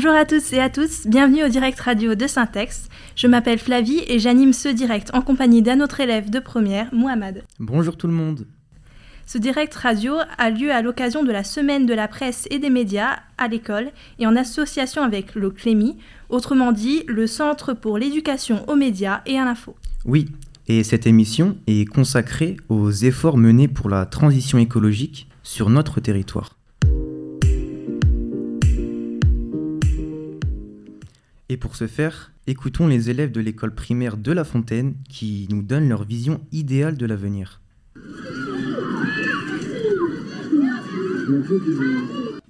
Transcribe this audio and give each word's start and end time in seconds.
Bonjour 0.00 0.14
à 0.14 0.24
tous 0.24 0.52
et 0.52 0.60
à 0.60 0.70
tous, 0.70 1.08
bienvenue 1.08 1.44
au 1.44 1.48
direct 1.48 1.80
radio 1.80 2.14
de 2.14 2.28
Syntex. 2.28 2.88
Je 3.16 3.26
m'appelle 3.26 3.58
Flavie 3.58 4.00
et 4.06 4.20
j'anime 4.20 4.52
ce 4.52 4.68
direct 4.68 5.10
en 5.12 5.22
compagnie 5.22 5.60
d'un 5.60 5.80
autre 5.80 5.98
élève 5.98 6.30
de 6.30 6.38
première, 6.38 6.94
Mohamed. 6.94 7.42
Bonjour 7.58 7.96
tout 7.96 8.06
le 8.06 8.12
monde. 8.12 8.46
Ce 9.26 9.38
direct 9.38 9.74
radio 9.74 10.14
a 10.38 10.50
lieu 10.50 10.70
à 10.70 10.82
l'occasion 10.82 11.24
de 11.24 11.32
la 11.32 11.42
semaine 11.42 11.84
de 11.84 11.94
la 11.94 12.06
presse 12.06 12.46
et 12.52 12.60
des 12.60 12.70
médias 12.70 13.18
à 13.38 13.48
l'école 13.48 13.90
et 14.20 14.28
en 14.28 14.36
association 14.36 15.02
avec 15.02 15.34
le 15.34 15.50
CLEMI, 15.50 15.98
autrement 16.28 16.70
dit 16.70 17.02
le 17.08 17.26
Centre 17.26 17.74
pour 17.74 17.98
l'éducation 17.98 18.64
aux 18.68 18.76
médias 18.76 19.22
et 19.26 19.36
à 19.36 19.44
l'info. 19.44 19.74
Oui, 20.04 20.26
et 20.68 20.84
cette 20.84 21.08
émission 21.08 21.58
est 21.66 21.86
consacrée 21.86 22.56
aux 22.68 22.92
efforts 22.92 23.36
menés 23.36 23.66
pour 23.66 23.88
la 23.88 24.06
transition 24.06 24.58
écologique 24.58 25.28
sur 25.42 25.70
notre 25.70 26.00
territoire. 26.00 26.57
Et 31.50 31.56
pour 31.56 31.76
ce 31.76 31.86
faire, 31.86 32.32
écoutons 32.46 32.86
les 32.86 33.08
élèves 33.08 33.32
de 33.32 33.40
l'école 33.40 33.74
primaire 33.74 34.18
de 34.18 34.32
La 34.32 34.44
Fontaine 34.44 34.94
qui 35.08 35.48
nous 35.50 35.62
donnent 35.62 35.88
leur 35.88 36.04
vision 36.04 36.40
idéale 36.52 36.98
de 36.98 37.06
l'avenir. 37.06 37.62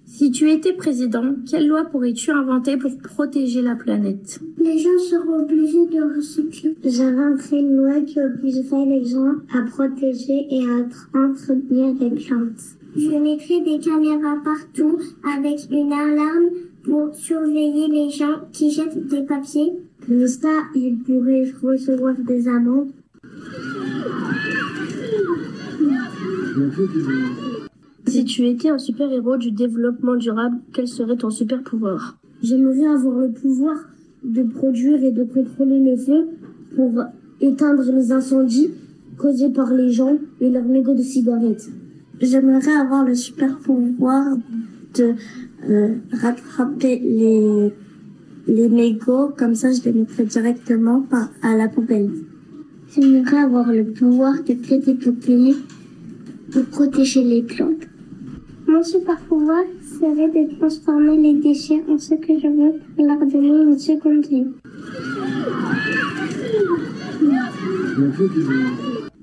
Si 0.04 0.32
tu 0.32 0.50
étais 0.50 0.72
président, 0.72 1.36
quelle 1.48 1.68
loi 1.68 1.84
pourrais-tu 1.84 2.32
inventer 2.32 2.76
pour 2.76 2.90
protéger 2.98 3.62
la 3.62 3.76
planète? 3.76 4.40
Les 4.58 4.78
gens 4.78 4.98
seront 5.08 5.44
obligés 5.44 5.86
de 5.86 6.16
recycler. 6.16 6.76
J'inventerai 6.84 7.60
une 7.60 7.76
loi 7.76 8.00
qui 8.00 8.18
obligerait 8.20 8.84
les 8.84 9.04
gens 9.04 9.34
à 9.54 9.62
protéger 9.62 10.48
et 10.50 10.64
à 10.64 11.18
entretenir 11.18 11.94
les 12.00 12.10
plantes. 12.10 12.78
Je 12.96 13.10
mettrai 13.10 13.60
des 13.60 13.78
caméras 13.78 14.38
partout 14.42 14.98
avec 15.36 15.68
une 15.70 15.92
alarme 15.92 16.50
pour 16.88 17.14
surveiller 17.14 17.88
les 17.88 18.10
gens 18.10 18.40
qui 18.52 18.70
jettent 18.70 19.08
des 19.08 19.22
papiers. 19.22 19.72
Pour 20.06 20.28
ça, 20.28 20.48
ils 20.74 20.96
pourraient 20.98 21.52
recevoir 21.62 22.14
des 22.26 22.48
amendes. 22.48 22.88
Si 28.06 28.24
tu 28.24 28.46
étais 28.46 28.70
un 28.70 28.78
super-héros 28.78 29.36
du 29.36 29.50
développement 29.50 30.16
durable, 30.16 30.56
quel 30.72 30.88
serait 30.88 31.16
ton 31.16 31.30
super-pouvoir? 31.30 32.16
J'aimerais 32.42 32.86
avoir 32.86 33.18
le 33.18 33.30
pouvoir 33.30 33.76
de 34.24 34.42
produire 34.42 35.02
et 35.04 35.12
de 35.12 35.24
contrôler 35.24 35.78
le 35.78 35.96
feu 35.96 36.28
pour 36.74 37.04
éteindre 37.40 37.82
les 37.92 38.12
incendies 38.12 38.70
causés 39.16 39.50
par 39.50 39.72
les 39.72 39.90
gens 39.90 40.16
et 40.40 40.50
leurs 40.50 40.64
mégots 40.64 40.94
de 40.94 41.02
cigarettes. 41.02 41.68
J'aimerais 42.20 42.72
avoir 42.72 43.04
le 43.04 43.14
super-pouvoir 43.14 44.36
de 44.94 45.14
euh, 45.68 45.96
rattraper 46.12 46.98
les, 46.98 47.72
les 48.46 48.68
mégots, 48.68 49.30
comme 49.36 49.54
ça 49.54 49.72
je 49.72 49.82
les 49.84 49.92
mettrais 49.92 50.24
directement 50.24 51.00
par, 51.00 51.30
à 51.42 51.56
la 51.56 51.68
poubelle. 51.68 52.10
J'aimerais 52.94 53.38
avoir 53.38 53.72
le 53.72 53.84
pouvoir 53.84 54.34
de 54.44 54.54
créer 54.54 54.78
des 54.78 54.94
peupliers 54.94 55.56
pour 56.52 56.64
protéger 56.66 57.22
les 57.22 57.42
plantes. 57.42 57.86
Mon 58.66 58.82
super 58.82 59.18
pouvoir 59.20 59.64
serait 59.82 60.28
de 60.28 60.56
transformer 60.58 61.16
les 61.16 61.34
déchets 61.34 61.82
en 61.88 61.98
ce 61.98 62.14
que 62.14 62.38
je 62.38 62.48
veux 62.48 62.74
et 62.98 63.02
leur 63.02 63.18
donner 63.26 63.62
une 63.62 63.78
seconde 63.78 64.26
vie. 64.26 64.46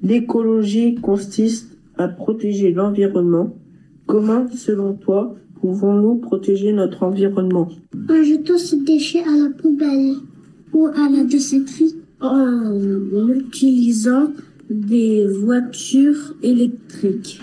L'écologie 0.03 0.95
consiste 0.95 1.77
à 1.97 2.07
protéger 2.07 2.71
l'environnement. 2.71 3.55
Comment, 4.05 4.47
selon 4.53 4.93
toi, 4.93 5.35
pouvons-nous 5.61 6.15
protéger 6.15 6.73
notre 6.73 7.03
environnement? 7.03 7.69
En 8.09 8.23
jetant 8.23 8.57
ces 8.57 8.77
déchets 8.77 9.23
à 9.23 9.37
la 9.37 9.49
poubelle 9.49 10.15
ou 10.73 10.87
à 10.87 11.09
la 11.09 11.23
déchetterie. 11.23 11.95
En 12.21 13.29
utilisant 13.29 14.31
des 14.69 15.27
voitures 15.27 16.33
électriques. 16.41 17.41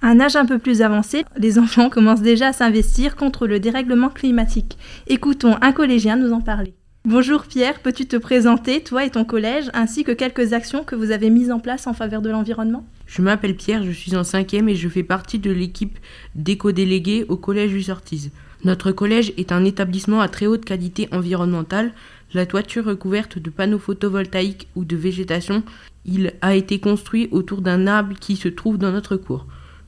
À 0.00 0.10
un 0.10 0.20
âge 0.20 0.36
un 0.36 0.46
peu 0.46 0.58
plus 0.58 0.82
avancé, 0.82 1.24
les 1.36 1.58
enfants 1.58 1.90
commencent 1.90 2.22
déjà 2.22 2.48
à 2.48 2.52
s'investir 2.52 3.16
contre 3.16 3.46
le 3.46 3.58
dérèglement 3.58 4.08
climatique. 4.08 4.78
Écoutons 5.08 5.56
un 5.60 5.72
collégien 5.72 6.16
nous 6.16 6.32
en 6.32 6.40
parler. 6.40 6.75
Bonjour 7.08 7.44
Pierre, 7.44 7.78
peux-tu 7.78 8.06
te 8.06 8.16
présenter, 8.16 8.82
toi 8.82 9.04
et 9.04 9.10
ton 9.10 9.24
collège, 9.24 9.70
ainsi 9.74 10.02
que 10.02 10.10
quelques 10.10 10.54
actions 10.54 10.82
que 10.82 10.96
vous 10.96 11.12
avez 11.12 11.30
mises 11.30 11.52
en 11.52 11.60
place 11.60 11.86
en 11.86 11.94
faveur 11.94 12.20
de 12.20 12.30
l'environnement? 12.30 12.84
Je 13.06 13.22
m'appelle 13.22 13.54
Pierre, 13.54 13.84
je 13.84 13.92
suis 13.92 14.16
en 14.16 14.24
cinquième 14.24 14.68
et 14.68 14.74
je 14.74 14.88
fais 14.88 15.04
partie 15.04 15.38
de 15.38 15.52
l'équipe 15.52 16.00
d'éco-délégués 16.34 17.24
au 17.28 17.36
collège 17.36 17.70
du 17.70 17.84
Sortise. 17.84 18.32
Notre 18.64 18.90
collège 18.90 19.32
est 19.36 19.52
un 19.52 19.64
établissement 19.64 20.20
à 20.20 20.26
très 20.26 20.48
haute 20.48 20.64
qualité 20.64 21.08
environnementale. 21.12 21.92
La 22.34 22.44
toiture 22.44 22.86
recouverte 22.86 23.38
de 23.38 23.50
panneaux 23.50 23.78
photovoltaïques 23.78 24.66
ou 24.74 24.84
de 24.84 24.96
végétation, 24.96 25.62
il 26.06 26.32
a 26.40 26.56
été 26.56 26.80
construit 26.80 27.28
autour 27.30 27.60
d'un 27.60 27.86
arbre 27.86 28.16
qui 28.18 28.34
se 28.34 28.48
trouve 28.48 28.78
dans 28.78 28.90
notre 28.90 29.14
cours. 29.14 29.46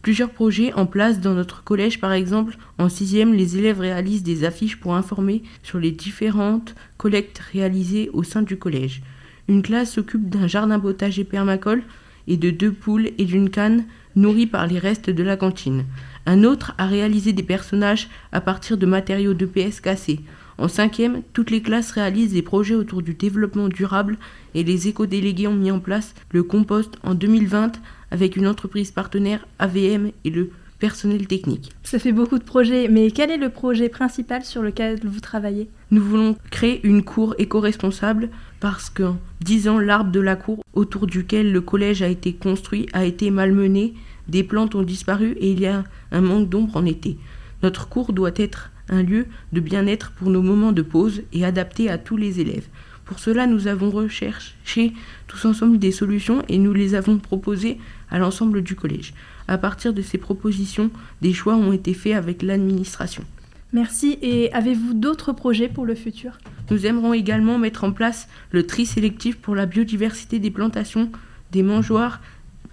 Plusieurs 0.08 0.30
projets 0.30 0.72
en 0.72 0.86
place 0.86 1.20
dans 1.20 1.34
notre 1.34 1.62
collège, 1.64 2.00
par 2.00 2.12
exemple, 2.12 2.56
en 2.78 2.88
sixième, 2.88 3.34
les 3.34 3.58
élèves 3.58 3.80
réalisent 3.80 4.22
des 4.22 4.44
affiches 4.44 4.80
pour 4.80 4.94
informer 4.94 5.42
sur 5.62 5.78
les 5.78 5.90
différentes 5.90 6.74
collectes 6.96 7.42
réalisées 7.52 8.08
au 8.14 8.22
sein 8.22 8.40
du 8.40 8.56
collège. 8.56 9.02
Une 9.48 9.60
classe 9.60 9.92
s'occupe 9.92 10.30
d'un 10.30 10.46
jardin 10.46 10.80
potager 10.80 11.24
permacole 11.24 11.82
et 12.26 12.38
de 12.38 12.48
deux 12.48 12.72
poules 12.72 13.10
et 13.18 13.26
d'une 13.26 13.50
canne 13.50 13.84
nourries 14.16 14.46
par 14.46 14.66
les 14.66 14.78
restes 14.78 15.10
de 15.10 15.22
la 15.22 15.36
cantine. 15.36 15.84
Un 16.24 16.42
autre 16.42 16.72
a 16.78 16.86
réalisé 16.86 17.34
des 17.34 17.42
personnages 17.42 18.08
à 18.32 18.40
partir 18.40 18.78
de 18.78 18.86
matériaux 18.86 19.34
d'EPS 19.34 19.82
cassés. 19.82 20.20
En 20.56 20.68
cinquième, 20.68 21.20
toutes 21.34 21.50
les 21.50 21.60
classes 21.60 21.90
réalisent 21.90 22.32
des 22.32 22.40
projets 22.40 22.74
autour 22.74 23.02
du 23.02 23.12
développement 23.12 23.68
durable 23.68 24.16
et 24.54 24.64
les 24.64 24.88
éco-délégués 24.88 25.48
ont 25.48 25.54
mis 25.54 25.70
en 25.70 25.80
place 25.80 26.14
le 26.32 26.42
compost 26.42 26.98
en 27.02 27.14
2020 27.14 27.72
avec 28.10 28.36
une 28.36 28.46
entreprise 28.46 28.90
partenaire 28.90 29.46
AVM 29.58 30.10
et 30.24 30.30
le 30.30 30.50
personnel 30.78 31.26
technique. 31.26 31.72
Ça 31.82 31.98
fait 31.98 32.12
beaucoup 32.12 32.38
de 32.38 32.44
projets, 32.44 32.88
mais 32.88 33.10
quel 33.10 33.30
est 33.30 33.36
le 33.36 33.48
projet 33.48 33.88
principal 33.88 34.44
sur 34.44 34.62
lequel 34.62 35.00
vous 35.04 35.20
travaillez? 35.20 35.68
Nous 35.90 36.02
voulons 36.02 36.36
créer 36.50 36.80
une 36.86 37.02
cour 37.02 37.34
éco-responsable 37.38 38.30
parce 38.60 38.90
qu'en 38.90 39.18
10 39.40 39.68
ans, 39.68 39.78
l'arbre 39.78 40.12
de 40.12 40.20
la 40.20 40.36
cour 40.36 40.62
autour 40.74 41.06
duquel 41.06 41.52
le 41.52 41.60
collège 41.60 42.02
a 42.02 42.08
été 42.08 42.32
construit 42.32 42.86
a 42.92 43.04
été 43.04 43.30
malmené, 43.30 43.94
des 44.28 44.44
plantes 44.44 44.74
ont 44.74 44.82
disparu 44.82 45.32
et 45.40 45.50
il 45.50 45.60
y 45.60 45.66
a 45.66 45.84
un 46.12 46.20
manque 46.20 46.48
d'ombre 46.48 46.76
en 46.76 46.84
été. 46.84 47.18
Notre 47.62 47.88
cour 47.88 48.12
doit 48.12 48.30
être 48.36 48.70
un 48.88 49.02
lieu 49.02 49.26
de 49.52 49.60
bien-être 49.60 50.12
pour 50.12 50.30
nos 50.30 50.42
moments 50.42 50.72
de 50.72 50.82
pause 50.82 51.22
et 51.32 51.44
adapté 51.44 51.90
à 51.90 51.98
tous 51.98 52.16
les 52.16 52.40
élèves. 52.40 52.68
Pour 53.08 53.18
cela, 53.20 53.46
nous 53.46 53.68
avons 53.68 53.88
recherché 53.88 54.92
tous 55.28 55.46
ensemble 55.46 55.78
des 55.78 55.92
solutions 55.92 56.42
et 56.48 56.58
nous 56.58 56.74
les 56.74 56.94
avons 56.94 57.16
proposées 57.16 57.78
à 58.10 58.18
l'ensemble 58.18 58.62
du 58.62 58.74
collège. 58.74 59.14
À 59.48 59.56
partir 59.56 59.94
de 59.94 60.02
ces 60.02 60.18
propositions, 60.18 60.90
des 61.22 61.32
choix 61.32 61.56
ont 61.56 61.72
été 61.72 61.94
faits 61.94 62.14
avec 62.14 62.42
l'administration. 62.42 63.24
Merci. 63.72 64.18
Et 64.20 64.52
avez-vous 64.52 64.92
d'autres 64.92 65.32
projets 65.32 65.68
pour 65.68 65.86
le 65.86 65.94
futur? 65.94 66.32
Nous 66.70 66.84
aimerons 66.84 67.14
également 67.14 67.56
mettre 67.58 67.84
en 67.84 67.92
place 67.92 68.28
le 68.50 68.66
tri 68.66 68.84
sélectif 68.84 69.38
pour 69.38 69.54
la 69.54 69.64
biodiversité 69.64 70.38
des 70.38 70.50
plantations, 70.50 71.10
des 71.50 71.62
mangeoires, 71.62 72.20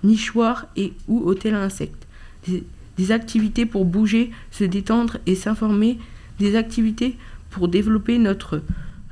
nichoirs 0.03 0.67
et 0.75 0.91
ou 1.07 1.19
hôtels 1.19 1.55
à 1.55 1.63
insectes. 1.63 2.07
Des, 2.45 2.65
des 2.97 3.11
activités 3.13 3.65
pour 3.65 3.85
bouger, 3.85 4.31
se 4.51 4.65
détendre 4.65 5.17
et 5.27 5.35
s'informer, 5.35 5.97
des 6.39 6.57
activités 6.57 7.15
pour 7.51 7.69
développer 7.69 8.17
notre 8.17 8.61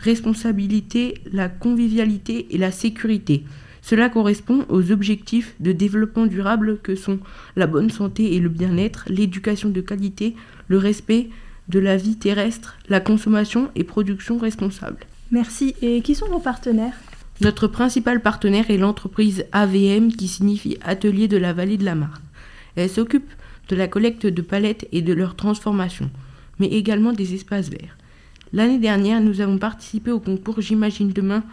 responsabilité, 0.03 1.15
la 1.31 1.49
convivialité 1.49 2.47
et 2.51 2.57
la 2.57 2.71
sécurité. 2.71 3.43
Cela 3.81 4.09
correspond 4.09 4.65
aux 4.69 4.91
objectifs 4.91 5.55
de 5.59 5.71
développement 5.71 6.25
durable 6.25 6.79
que 6.83 6.95
sont 6.95 7.19
la 7.55 7.67
bonne 7.67 7.89
santé 7.89 8.35
et 8.35 8.39
le 8.39 8.49
bien-être, 8.49 9.05
l'éducation 9.07 9.69
de 9.69 9.81
qualité, 9.81 10.35
le 10.67 10.77
respect 10.77 11.29
de 11.69 11.79
la 11.79 11.97
vie 11.97 12.17
terrestre, 12.17 12.77
la 12.89 12.99
consommation 12.99 13.69
et 13.75 13.83
production 13.83 14.37
responsable. 14.37 15.05
Merci. 15.31 15.75
Et 15.81 16.01
qui 16.01 16.15
sont 16.15 16.27
vos 16.27 16.39
partenaires? 16.39 16.93
Notre 17.41 17.67
principal 17.67 18.21
partenaire 18.21 18.69
est 18.69 18.77
l'entreprise 18.77 19.45
AVM 19.51 20.11
qui 20.13 20.27
signifie 20.27 20.77
Atelier 20.81 21.27
de 21.27 21.37
la 21.37 21.53
vallée 21.53 21.77
de 21.77 21.85
la 21.85 21.95
Marne. 21.95 22.21
Elle 22.75 22.89
s'occupe 22.89 23.29
de 23.69 23.75
la 23.75 23.87
collecte 23.87 24.27
de 24.27 24.41
palettes 24.41 24.87
et 24.91 25.01
de 25.01 25.13
leur 25.13 25.35
transformation, 25.35 26.09
mais 26.59 26.67
également 26.67 27.13
des 27.13 27.33
espaces 27.33 27.69
verts. 27.69 27.97
L'année 28.55 28.77
dernière, 28.77 29.19
nous 29.19 29.41
avons 29.41 29.57
participé 29.57 30.11
au 30.11 30.19
concours 30.19 30.61
J'imagine 30.61 31.09
demain 31.09 31.43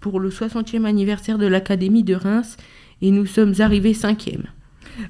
pour 0.00 0.18
le 0.18 0.28
60e 0.28 0.84
anniversaire 0.84 1.38
de 1.38 1.46
l'Académie 1.46 2.02
de 2.02 2.16
Reims 2.16 2.56
et 3.00 3.12
nous 3.12 3.26
sommes 3.26 3.54
arrivés 3.60 3.94
cinquième. 3.94 4.42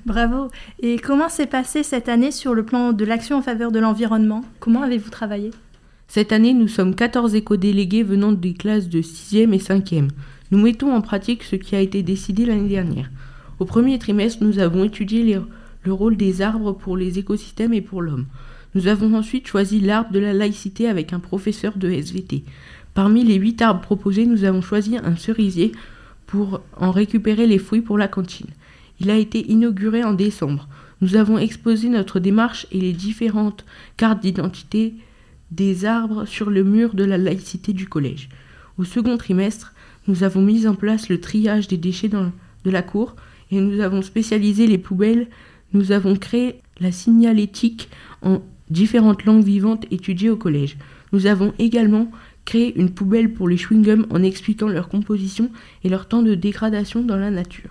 Bravo. 0.04 0.50
Et 0.80 0.98
comment 0.98 1.30
s'est 1.30 1.46
passé 1.46 1.82
cette 1.82 2.10
année 2.10 2.32
sur 2.32 2.52
le 2.52 2.66
plan 2.66 2.92
de 2.92 3.04
l'action 3.06 3.38
en 3.38 3.42
faveur 3.42 3.72
de 3.72 3.78
l'environnement? 3.78 4.44
Comment 4.60 4.82
avez-vous 4.82 5.08
travaillé? 5.08 5.50
Cette 6.06 6.32
année, 6.32 6.52
nous 6.52 6.68
sommes 6.68 6.94
14 6.94 7.34
éco-délégués 7.34 8.02
venant 8.02 8.32
des 8.32 8.52
classes 8.52 8.90
de 8.90 9.00
6e 9.00 9.54
et 9.54 9.58
5e. 9.58 10.08
Nous 10.50 10.58
mettons 10.58 10.92
en 10.92 11.00
pratique 11.00 11.44
ce 11.44 11.56
qui 11.56 11.74
a 11.74 11.80
été 11.80 12.02
décidé 12.02 12.44
l'année 12.44 12.68
dernière. 12.68 13.10
Au 13.58 13.64
premier 13.64 13.98
trimestre, 13.98 14.44
nous 14.44 14.58
avons 14.58 14.84
étudié 14.84 15.40
le 15.82 15.92
rôle 15.94 16.18
des 16.18 16.42
arbres 16.42 16.72
pour 16.72 16.98
les 16.98 17.18
écosystèmes 17.18 17.72
et 17.72 17.80
pour 17.80 18.02
l'homme. 18.02 18.26
Nous 18.78 18.86
avons 18.86 19.14
ensuite 19.14 19.48
choisi 19.48 19.80
l'arbre 19.80 20.12
de 20.12 20.20
la 20.20 20.32
laïcité 20.32 20.86
avec 20.86 21.12
un 21.12 21.18
professeur 21.18 21.76
de 21.78 21.90
SVT. 21.90 22.44
Parmi 22.94 23.24
les 23.24 23.34
huit 23.34 23.60
arbres 23.60 23.80
proposés, 23.80 24.24
nous 24.24 24.44
avons 24.44 24.62
choisi 24.62 24.96
un 24.96 25.16
cerisier 25.16 25.72
pour 26.28 26.60
en 26.76 26.92
récupérer 26.92 27.48
les 27.48 27.58
fruits 27.58 27.80
pour 27.80 27.98
la 27.98 28.06
cantine. 28.06 28.46
Il 29.00 29.10
a 29.10 29.16
été 29.16 29.50
inauguré 29.50 30.04
en 30.04 30.12
décembre. 30.12 30.68
Nous 31.00 31.16
avons 31.16 31.38
exposé 31.38 31.88
notre 31.88 32.20
démarche 32.20 32.68
et 32.70 32.80
les 32.80 32.92
différentes 32.92 33.64
cartes 33.96 34.22
d'identité 34.22 34.94
des 35.50 35.84
arbres 35.84 36.24
sur 36.24 36.48
le 36.48 36.62
mur 36.62 36.94
de 36.94 37.02
la 37.02 37.18
laïcité 37.18 37.72
du 37.72 37.88
collège. 37.88 38.28
Au 38.78 38.84
second 38.84 39.16
trimestre, 39.16 39.74
nous 40.06 40.22
avons 40.22 40.40
mis 40.40 40.68
en 40.68 40.76
place 40.76 41.08
le 41.08 41.20
triage 41.20 41.66
des 41.66 41.78
déchets 41.78 42.10
de 42.10 42.70
la 42.70 42.82
cour 42.82 43.16
et 43.50 43.60
nous 43.60 43.80
avons 43.80 44.02
spécialisé 44.02 44.68
les 44.68 44.78
poubelles. 44.78 45.26
Nous 45.72 45.90
avons 45.90 46.14
créé 46.14 46.60
la 46.78 46.92
signalétique 46.92 47.88
en 48.22 48.40
différentes 48.70 49.24
langues 49.24 49.44
vivantes 49.44 49.86
étudiées 49.90 50.30
au 50.30 50.36
collège. 50.36 50.76
Nous 51.12 51.26
avons 51.26 51.52
également 51.58 52.10
créé 52.44 52.78
une 52.78 52.90
poubelle 52.90 53.32
pour 53.32 53.48
les 53.48 53.56
chewing-gums 53.56 54.06
en 54.10 54.22
expliquant 54.22 54.68
leur 54.68 54.88
composition 54.88 55.50
et 55.84 55.88
leur 55.88 56.08
temps 56.08 56.22
de 56.22 56.34
dégradation 56.34 57.02
dans 57.02 57.16
la 57.16 57.30
nature. 57.30 57.70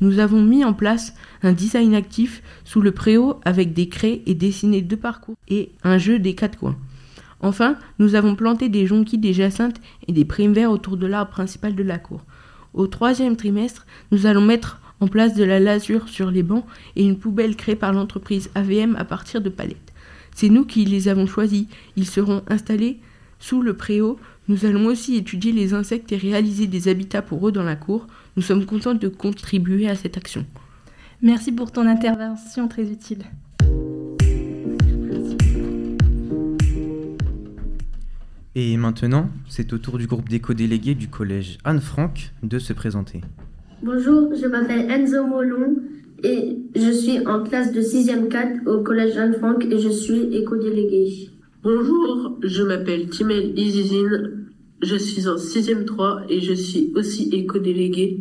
Nous 0.00 0.18
avons 0.18 0.42
mis 0.42 0.64
en 0.64 0.74
place 0.74 1.14
un 1.42 1.52
design 1.52 1.94
actif 1.94 2.42
sous 2.64 2.80
le 2.80 2.92
préau 2.92 3.40
avec 3.44 3.72
des 3.72 3.88
craies 3.88 4.22
et 4.26 4.34
dessiné 4.34 4.82
deux 4.82 4.96
parcours 4.96 5.36
et 5.48 5.70
un 5.84 5.96
jeu 5.96 6.18
des 6.18 6.34
quatre 6.34 6.58
coins. 6.58 6.76
Enfin, 7.40 7.76
nous 7.98 8.14
avons 8.14 8.34
planté 8.34 8.68
des 8.68 8.86
jonquilles, 8.86 9.18
des 9.18 9.32
jacinthes 9.32 9.80
et 10.08 10.12
des 10.12 10.24
primes 10.24 10.52
verts 10.52 10.70
autour 10.70 10.96
de 10.96 11.06
l'arbre 11.06 11.30
principal 11.30 11.74
de 11.74 11.82
la 11.82 11.98
cour. 11.98 12.22
Au 12.74 12.86
troisième 12.86 13.36
trimestre, 13.36 13.86
nous 14.10 14.26
allons 14.26 14.40
mettre 14.40 14.80
en 15.00 15.08
place 15.08 15.34
de 15.34 15.44
la 15.44 15.60
lasure 15.60 16.08
sur 16.08 16.30
les 16.30 16.42
bancs 16.42 16.64
et 16.94 17.04
une 17.04 17.18
poubelle 17.18 17.56
créée 17.56 17.76
par 17.76 17.92
l'entreprise 17.92 18.50
AVM 18.54 18.96
à 18.96 19.04
partir 19.04 19.40
de 19.40 19.48
palettes. 19.48 19.92
C'est 20.36 20.50
nous 20.50 20.66
qui 20.66 20.84
les 20.84 21.08
avons 21.08 21.26
choisis. 21.26 21.64
Ils 21.96 22.04
seront 22.04 22.42
installés 22.48 23.00
sous 23.38 23.62
le 23.62 23.72
préau. 23.72 24.18
Nous 24.48 24.66
allons 24.66 24.84
aussi 24.84 25.16
étudier 25.16 25.50
les 25.50 25.72
insectes 25.72 26.12
et 26.12 26.18
réaliser 26.18 26.66
des 26.66 26.88
habitats 26.88 27.22
pour 27.22 27.48
eux 27.48 27.52
dans 27.52 27.62
la 27.62 27.74
cour. 27.74 28.06
Nous 28.36 28.42
sommes 28.42 28.66
contents 28.66 28.92
de 28.92 29.08
contribuer 29.08 29.88
à 29.88 29.94
cette 29.94 30.18
action. 30.18 30.44
Merci 31.22 31.52
pour 31.52 31.72
ton 31.72 31.86
intervention 31.86 32.68
très 32.68 32.82
utile. 32.82 33.24
Et 38.54 38.76
maintenant, 38.76 39.30
c'est 39.48 39.72
au 39.72 39.78
tour 39.78 39.96
du 39.96 40.06
groupe 40.06 40.28
d'éco-délégués 40.28 40.94
du 40.94 41.08
collège 41.08 41.56
Anne-Franck 41.64 42.32
de 42.42 42.58
se 42.58 42.74
présenter. 42.74 43.22
Bonjour, 43.82 44.34
je 44.38 44.46
m'appelle 44.46 44.90
Enzo 44.90 45.26
Molon 45.26 45.76
et 46.22 46.58
je 46.74 46.90
suis 46.90 47.26
en 47.26 47.42
classe 47.42 47.72
de 47.72 47.80
6e 47.80 48.28
4 48.28 48.66
au 48.66 48.82
collège 48.82 49.16
Anne-Franck 49.16 49.66
et 49.66 49.78
je 49.78 49.88
suis 49.88 50.34
éco-délégué. 50.34 51.30
Bonjour, 51.62 52.38
je 52.42 52.62
m'appelle 52.62 53.08
Timel 53.08 53.58
Izizine, 53.58 54.46
je 54.82 54.96
suis 54.96 55.26
en 55.28 55.36
6e 55.36 55.84
3 55.84 56.22
et 56.28 56.40
je 56.40 56.54
suis 56.54 56.92
aussi 56.94 57.28
éco-délégué. 57.32 58.20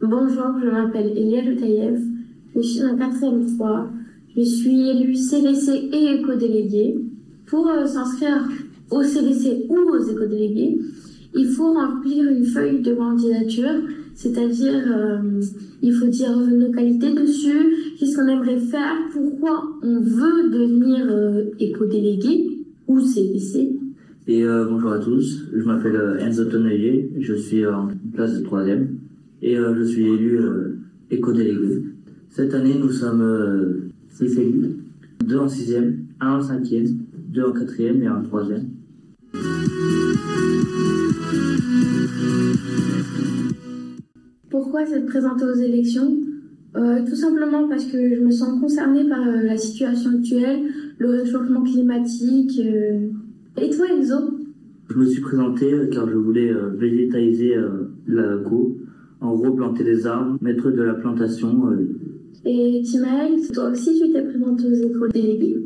Bonjour, 0.00 0.60
je 0.62 0.70
m'appelle 0.70 1.12
Elia 1.16 1.42
Lutayev, 1.42 2.00
je 2.54 2.60
suis 2.60 2.84
en 2.84 2.96
4e 2.96 3.56
3, 3.56 3.90
je 4.36 4.42
suis 4.42 4.88
élu 4.88 5.14
CDC 5.14 5.90
et 5.92 6.20
éco-délégué. 6.20 6.98
Pour 7.46 7.66
euh, 7.68 7.86
s'inscrire 7.86 8.46
au 8.90 9.02
CDC 9.02 9.66
ou 9.68 9.76
aux 9.76 10.06
éco-délégués, 10.06 10.78
il 11.34 11.48
faut 11.48 11.72
remplir 11.72 12.24
une 12.30 12.44
feuille 12.44 12.80
de 12.80 12.94
candidature, 12.94 13.80
c'est-à-dire 14.18 14.82
euh, 14.88 15.40
il 15.80 15.94
faut 15.94 16.08
dire 16.08 16.36
nos 16.36 16.72
qualités 16.72 17.14
dessus, 17.14 17.94
qu'est-ce 17.96 18.16
qu'on 18.16 18.26
aimerait 18.26 18.58
faire, 18.58 18.96
pourquoi 19.12 19.78
on 19.80 20.00
veut 20.00 20.50
devenir 20.50 21.06
euh, 21.08 21.44
éco-délégué 21.60 22.58
ou 22.88 22.98
CDC. 22.98 23.76
Et 24.26 24.42
euh, 24.42 24.66
bonjour 24.68 24.90
à 24.90 24.98
tous, 24.98 25.44
je 25.54 25.62
m'appelle 25.62 26.18
Enzo 26.18 26.46
Tonnelier, 26.46 27.12
je 27.20 27.34
suis 27.34 27.64
en 27.64 27.90
classe 28.12 28.40
de 28.40 28.44
3 28.44 28.66
et 29.42 29.54
je 29.54 29.82
suis 29.84 30.08
élu 30.08 30.40
éco-délégué. 31.12 31.84
Cette 32.28 32.52
année, 32.54 32.74
nous 32.76 32.90
sommes 32.90 33.88
6 34.10 34.36
élus, 34.36 34.76
2 35.24 35.38
en 35.38 35.46
6e, 35.46 35.94
1 36.20 36.28
en 36.28 36.40
5e, 36.40 36.96
2 37.28 37.42
en 37.44 37.52
4e 37.52 38.02
et 38.02 38.06
1 38.08 38.16
en 38.16 38.22
3e. 38.24 38.64
Pourquoi 44.70 44.84
s'être 44.84 45.06
présenté 45.06 45.46
aux 45.46 45.54
élections 45.54 46.18
euh, 46.76 47.02
Tout 47.08 47.14
simplement 47.14 47.66
parce 47.70 47.86
que 47.86 48.14
je 48.14 48.20
me 48.20 48.30
sens 48.30 48.60
concernée 48.60 49.08
par 49.08 49.26
euh, 49.26 49.40
la 49.42 49.56
situation 49.56 50.10
actuelle, 50.10 50.60
le 50.98 51.08
réchauffement 51.08 51.62
climatique. 51.62 52.60
Euh. 52.62 53.08
Et 53.62 53.70
toi, 53.70 53.86
Enzo? 53.90 54.16
Je 54.90 54.98
me 54.98 55.06
suis 55.06 55.22
présenté 55.22 55.72
car 55.90 56.06
je 56.06 56.16
voulais 56.16 56.52
végétaliser 56.76 57.54
la 58.08 58.36
cour, 58.36 58.76
en 59.22 59.36
gros 59.36 59.52
planter 59.52 59.84
des 59.84 60.06
arbres, 60.06 60.36
mettre 60.42 60.70
de 60.70 60.82
la 60.82 60.94
plantation. 60.94 61.70
Et 62.44 62.82
Timaël, 62.84 63.36
toi 63.54 63.70
aussi 63.70 63.98
tu 63.98 64.12
t'es 64.12 64.22
présenté 64.22 64.66
aux 64.66 64.90
écoles 64.90 65.12
déléguées 65.12 65.62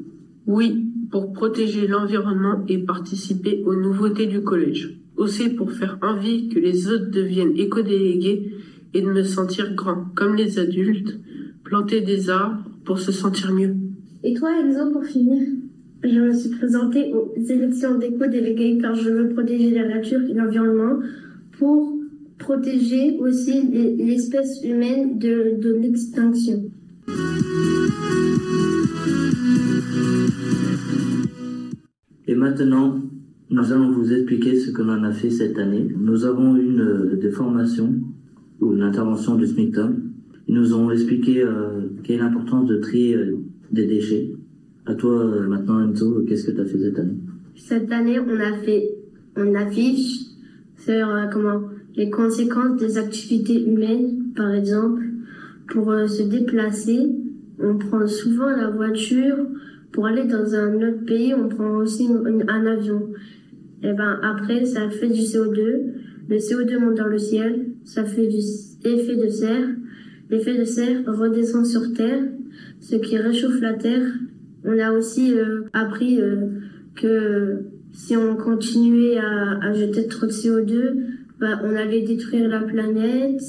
Oui, 0.46 0.86
pour 1.10 1.32
protéger 1.32 1.88
l'environnement 1.88 2.64
et 2.68 2.78
participer 2.78 3.64
aux 3.66 3.74
nouveautés 3.74 4.26
du 4.26 4.42
collège. 4.42 4.96
Aussi 5.16 5.50
pour 5.50 5.72
faire 5.72 5.98
envie 6.02 6.48
que 6.48 6.58
les 6.58 6.88
autres 6.88 7.10
deviennent 7.10 7.56
éco-délégués 7.56 8.52
et 8.94 9.02
de 9.02 9.06
me 9.06 9.22
sentir 9.22 9.74
grand, 9.74 10.06
comme 10.14 10.36
les 10.36 10.58
adultes, 10.58 11.18
planter 11.64 12.00
des 12.00 12.30
arbres 12.30 12.62
pour 12.84 12.98
se 12.98 13.12
sentir 13.12 13.52
mieux. 13.52 13.74
Et 14.22 14.34
toi, 14.34 14.50
Enzo, 14.60 14.90
pour 14.90 15.04
finir 15.04 15.42
Je 16.04 16.20
me 16.20 16.32
suis 16.32 16.50
présentée 16.50 17.12
aux 17.12 17.32
élections 17.40 17.98
d'éco-délégués 17.98 18.78
car 18.80 18.94
je 18.94 19.10
veux 19.10 19.28
protéger 19.30 19.70
la 19.70 19.88
nature 19.88 20.20
et 20.28 20.34
l'environnement 20.34 20.98
pour 21.58 21.96
protéger 22.38 23.18
aussi 23.20 23.62
l'espèce 23.98 24.62
humaine 24.64 25.18
de, 25.18 25.60
de 25.60 25.74
l'extinction. 25.74 26.64
Et 32.26 32.34
maintenant, 32.34 32.98
nous 33.50 33.72
allons 33.72 33.92
vous 33.92 34.12
expliquer 34.12 34.58
ce 34.58 34.70
que 34.70 34.82
l'on 34.82 35.04
a 35.04 35.12
fait 35.12 35.30
cette 35.30 35.58
année. 35.58 35.86
Nous 35.96 36.24
avons 36.24 36.56
eu 36.56 36.62
une, 36.62 37.18
des 37.20 37.30
formations 37.30 37.94
ou 38.62 38.72
une 38.74 38.82
intervention 38.82 39.34
du 39.34 39.46
SMICTOM. 39.46 40.00
Ils 40.48 40.54
nous 40.54 40.74
ont 40.74 40.90
expliqué 40.90 41.42
euh, 41.42 41.88
quelle 42.02 42.16
est 42.16 42.18
l'importance 42.20 42.66
de 42.66 42.76
trier 42.76 43.16
euh, 43.16 43.36
des 43.70 43.86
déchets. 43.86 44.32
À 44.86 44.94
toi 44.94 45.12
euh, 45.12 45.46
maintenant 45.48 45.80
Enzo, 45.80 46.24
qu'est-ce 46.26 46.46
que 46.46 46.52
tu 46.52 46.60
as 46.60 46.64
fait 46.64 46.78
cette 46.78 46.98
année? 46.98 47.16
Cette 47.56 47.92
année, 47.92 48.18
on 48.20 48.40
a 48.40 48.56
fait 48.58 48.88
on 49.36 49.54
affiche 49.54 50.20
sur 50.76 51.08
comment 51.32 51.62
les 51.96 52.10
conséquences 52.10 52.78
des 52.78 52.98
activités 52.98 53.64
humaines, 53.64 54.32
par 54.36 54.52
exemple, 54.52 55.02
pour 55.68 55.86
se 56.06 56.22
déplacer. 56.22 56.98
On 57.58 57.78
prend 57.78 58.06
souvent 58.06 58.50
la 58.50 58.68
voiture 58.68 59.36
pour 59.92 60.06
aller 60.06 60.24
dans 60.24 60.54
un 60.54 60.74
autre 60.76 61.04
pays, 61.06 61.32
on 61.34 61.48
prend 61.48 61.76
aussi 61.76 62.08
un 62.48 62.66
avion. 62.66 63.08
Et 63.82 63.92
ben 63.92 64.18
après, 64.22 64.66
ça 64.66 64.90
fait 64.90 65.08
du 65.08 65.20
CO2. 65.20 65.92
Le 66.28 66.36
CO2 66.36 66.78
monte 66.78 66.96
dans 66.96 67.08
le 67.08 67.18
ciel, 67.18 67.61
ça 67.84 68.04
fait 68.04 68.26
du 68.26 68.38
effet 68.84 69.16
de 69.16 69.28
serre. 69.28 69.68
L'effet 70.30 70.58
de 70.58 70.64
serre 70.64 71.02
redescend 71.06 71.66
sur 71.66 71.92
Terre, 71.92 72.22
ce 72.80 72.96
qui 72.96 73.16
réchauffe 73.16 73.60
la 73.60 73.74
Terre. 73.74 74.06
On 74.64 74.78
a 74.78 74.92
aussi 74.92 75.34
euh, 75.34 75.62
appris 75.72 76.20
euh, 76.20 76.46
que 76.94 77.64
si 77.92 78.16
on 78.16 78.36
continuait 78.36 79.18
à, 79.18 79.58
à, 79.60 79.72
jeter 79.72 80.06
trop 80.06 80.26
de 80.26 80.32
CO2, 80.32 80.94
bah, 81.40 81.60
on 81.64 81.74
allait 81.74 82.02
détruire 82.02 82.48
la 82.48 82.60
planète. 82.60 83.42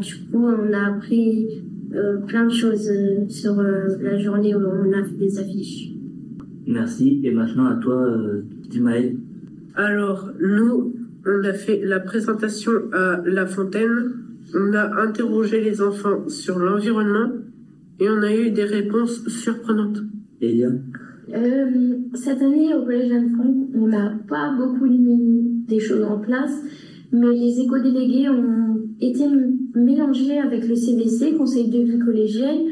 Du 0.00 0.14
coup, 0.30 0.46
on 0.46 0.72
a 0.72 0.94
appris 0.94 1.62
euh, 1.94 2.18
plein 2.18 2.46
de 2.46 2.52
choses 2.52 2.88
euh, 2.88 3.28
sur 3.28 3.58
euh, 3.58 3.88
la 4.00 4.16
journée 4.18 4.54
où 4.54 4.60
on 4.60 4.92
a 4.92 5.02
fait 5.02 5.16
des 5.16 5.38
affiches. 5.38 5.90
Merci. 6.66 7.20
Et 7.24 7.32
maintenant 7.32 7.66
à 7.66 7.74
toi, 7.74 7.96
euh, 7.96 8.42
Timaël. 8.70 9.16
Alors, 9.74 10.30
nous, 10.40 10.94
on 11.26 11.44
a 11.44 11.52
fait 11.52 11.80
la 11.84 12.00
présentation 12.00 12.72
à 12.92 13.20
La 13.24 13.46
Fontaine. 13.46 14.12
On 14.54 14.72
a 14.74 15.02
interrogé 15.02 15.60
les 15.60 15.82
enfants 15.82 16.28
sur 16.28 16.58
l'environnement 16.58 17.30
et 17.98 18.08
on 18.08 18.22
a 18.22 18.34
eu 18.34 18.50
des 18.50 18.64
réponses 18.64 19.26
surprenantes. 19.28 19.98
Elia 20.40 20.68
euh, 21.34 21.66
Cette 22.14 22.40
année, 22.40 22.74
au 22.74 22.84
Collège 22.84 23.12
Anne-Franck, 23.12 23.56
on 23.74 23.86
n'a 23.86 24.18
pas 24.28 24.54
beaucoup 24.56 24.86
mis 24.86 25.64
des 25.68 25.78
choses 25.78 26.02
en 26.02 26.18
place, 26.18 26.56
mais 27.12 27.32
les 27.32 27.60
éco-délégués 27.60 28.28
ont 28.30 28.80
été 29.00 29.24
mélangés 29.74 30.38
avec 30.38 30.66
le 30.66 30.74
CDC, 30.74 31.36
Conseil 31.36 31.68
de 31.68 31.78
vie 31.78 31.98
collégienne, 31.98 32.62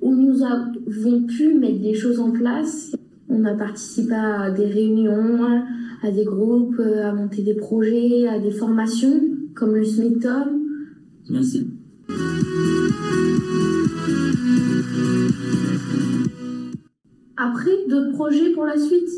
où 0.00 0.14
nous 0.14 0.42
avons 0.42 1.22
pu 1.26 1.54
mettre 1.54 1.80
des 1.80 1.94
choses 1.94 2.18
en 2.18 2.30
place. 2.30 2.96
On 3.30 3.44
a 3.44 3.54
participé 3.54 4.14
à 4.14 4.50
des 4.50 4.66
réunions, 4.66 5.62
à 6.02 6.10
des 6.10 6.24
groupes, 6.24 6.80
à 6.80 7.12
monter 7.12 7.42
des 7.42 7.54
projets, 7.54 8.26
à 8.26 8.38
des 8.38 8.50
formations, 8.50 9.20
comme 9.54 9.74
le 9.74 9.84
SMICTOM. 9.84 10.62
Merci. 11.30 11.66
Après, 17.36 17.70
d'autres 17.88 18.12
projets 18.12 18.50
pour 18.52 18.64
la 18.64 18.78
suite? 18.78 19.08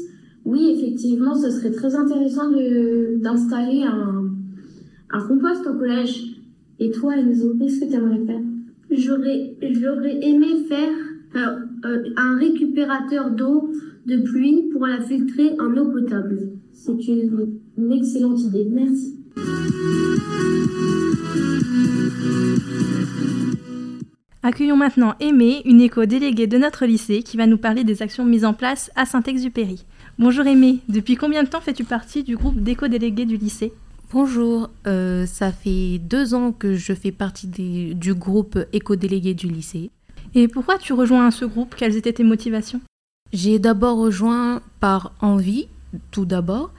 Oui, 0.44 0.74
effectivement, 0.76 1.34
ce 1.34 1.50
serait 1.50 1.70
très 1.70 1.94
intéressant 1.94 2.50
d'installer 2.50 3.84
un, 3.84 4.24
un 5.10 5.26
compost 5.28 5.66
au 5.66 5.74
collège. 5.78 6.36
Et 6.78 6.90
toi, 6.90 7.16
Enzo, 7.16 7.54
qu'est-ce 7.58 7.80
que 7.80 7.84
tu 7.86 7.94
aimerais 7.94 8.24
faire? 8.26 8.40
J'aurais, 8.90 9.56
j'aurais 9.72 10.18
aimé 10.26 10.64
faire 10.68 10.88
euh, 11.36 11.58
un 11.84 12.36
récupérateur 12.38 13.30
d'eau 13.30 13.70
de 14.06 14.18
pluie 14.18 14.68
pour 14.72 14.86
la 14.86 15.00
filtrer 15.00 15.52
en 15.60 15.76
eau 15.76 15.90
potable. 15.90 16.52
C'est 16.72 17.06
une, 17.08 17.58
une 17.76 17.92
excellente 17.92 18.40
idée. 18.40 18.66
Merci. 18.70 19.16
Accueillons 24.42 24.76
maintenant 24.76 25.14
Aimée, 25.20 25.60
une 25.66 25.82
éco-déléguée 25.82 26.46
de 26.46 26.56
notre 26.56 26.86
lycée, 26.86 27.22
qui 27.22 27.36
va 27.36 27.46
nous 27.46 27.58
parler 27.58 27.84
des 27.84 28.00
actions 28.02 28.24
mises 28.24 28.46
en 28.46 28.54
place 28.54 28.90
à 28.96 29.04
Saint-Exupéry. 29.04 29.84
Bonjour 30.18 30.46
Aimée, 30.46 30.78
depuis 30.88 31.16
combien 31.16 31.42
de 31.42 31.48
temps 31.48 31.60
fais-tu 31.60 31.84
partie 31.84 32.22
du 32.22 32.36
groupe 32.36 32.58
d'éco-délégués 32.60 33.26
du 33.26 33.36
lycée? 33.36 33.72
Bonjour, 34.12 34.70
euh, 34.86 35.26
ça 35.26 35.52
fait 35.52 35.98
deux 35.98 36.34
ans 36.34 36.52
que 36.52 36.74
je 36.74 36.94
fais 36.94 37.12
partie 37.12 37.46
des- 37.46 37.94
du 37.94 38.14
groupe 38.14 38.58
éco-délégué 38.72 39.34
du 39.34 39.46
lycée. 39.46 39.90
Et 40.34 40.48
pourquoi 40.48 40.78
tu 40.78 40.92
rejoins 40.92 41.30
ce 41.30 41.44
groupe? 41.44 41.74
Quelles 41.76 41.96
étaient 41.96 42.12
tes 42.12 42.24
motivations? 42.24 42.80
J'ai 43.32 43.58
d'abord 43.58 43.98
rejoint 43.98 44.60
par 44.80 45.12
envie, 45.20 45.68
tout 46.10 46.24
d'abord, 46.24 46.72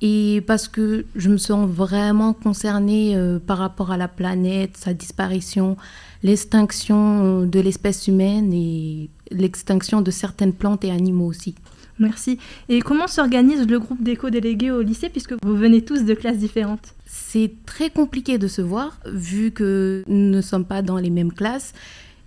et 0.00 0.42
parce 0.46 0.68
que 0.68 1.06
je 1.16 1.28
me 1.28 1.38
sens 1.38 1.68
vraiment 1.68 2.32
concernée 2.32 3.16
euh, 3.16 3.38
par 3.38 3.58
rapport 3.58 3.90
à 3.90 3.96
la 3.96 4.08
planète, 4.08 4.76
sa 4.76 4.94
disparition, 4.94 5.76
l'extinction 6.22 7.42
euh, 7.42 7.46
de 7.46 7.60
l'espèce 7.60 8.06
humaine 8.08 8.52
et 8.52 9.10
l'extinction 9.30 10.00
de 10.00 10.10
certaines 10.10 10.52
plantes 10.52 10.84
et 10.84 10.90
animaux 10.90 11.26
aussi. 11.26 11.54
Merci. 11.98 12.38
Et 12.68 12.80
comment 12.80 13.08
s'organise 13.08 13.66
le 13.66 13.80
groupe 13.80 14.02
d'éco-délégués 14.02 14.70
au 14.70 14.82
lycée 14.82 15.08
puisque 15.08 15.34
vous 15.42 15.56
venez 15.56 15.82
tous 15.82 16.04
de 16.04 16.14
classes 16.14 16.38
différentes? 16.38 16.94
C'est 17.06 17.52
très 17.66 17.90
compliqué 17.90 18.38
de 18.38 18.46
se 18.46 18.62
voir 18.62 19.00
vu 19.06 19.50
que 19.50 20.04
nous 20.06 20.30
ne 20.30 20.40
sommes 20.40 20.64
pas 20.64 20.82
dans 20.82 20.98
les 20.98 21.10
mêmes 21.10 21.32
classes, 21.32 21.74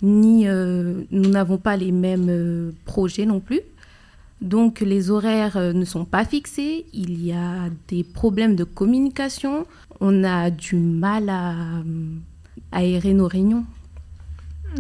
ni 0.02 0.48
euh, 0.48 1.04
nous 1.12 1.30
n'avons 1.30 1.58
pas 1.58 1.78
les 1.78 1.92
mêmes 1.92 2.30
euh, 2.30 2.72
projets 2.86 3.26
non 3.26 3.40
plus. 3.40 3.62
Donc 4.42 4.80
les 4.80 5.12
horaires 5.12 5.58
euh, 5.58 5.74
ne 5.74 5.86
sont 5.86 6.06
pas 6.06 6.26
fixés, 6.26 6.86
il 6.94 7.24
y 7.24 7.32
a 7.32 7.70
des 7.88 8.04
problèmes 8.04 8.56
de 8.56 8.64
communication, 8.64 9.68
on 10.00 10.24
a 10.24 10.50
du 10.50 10.76
mal 10.76 11.30
à 11.30 11.54
aérer 12.72 13.14
nos 13.14 13.28
réunions. 13.28 13.66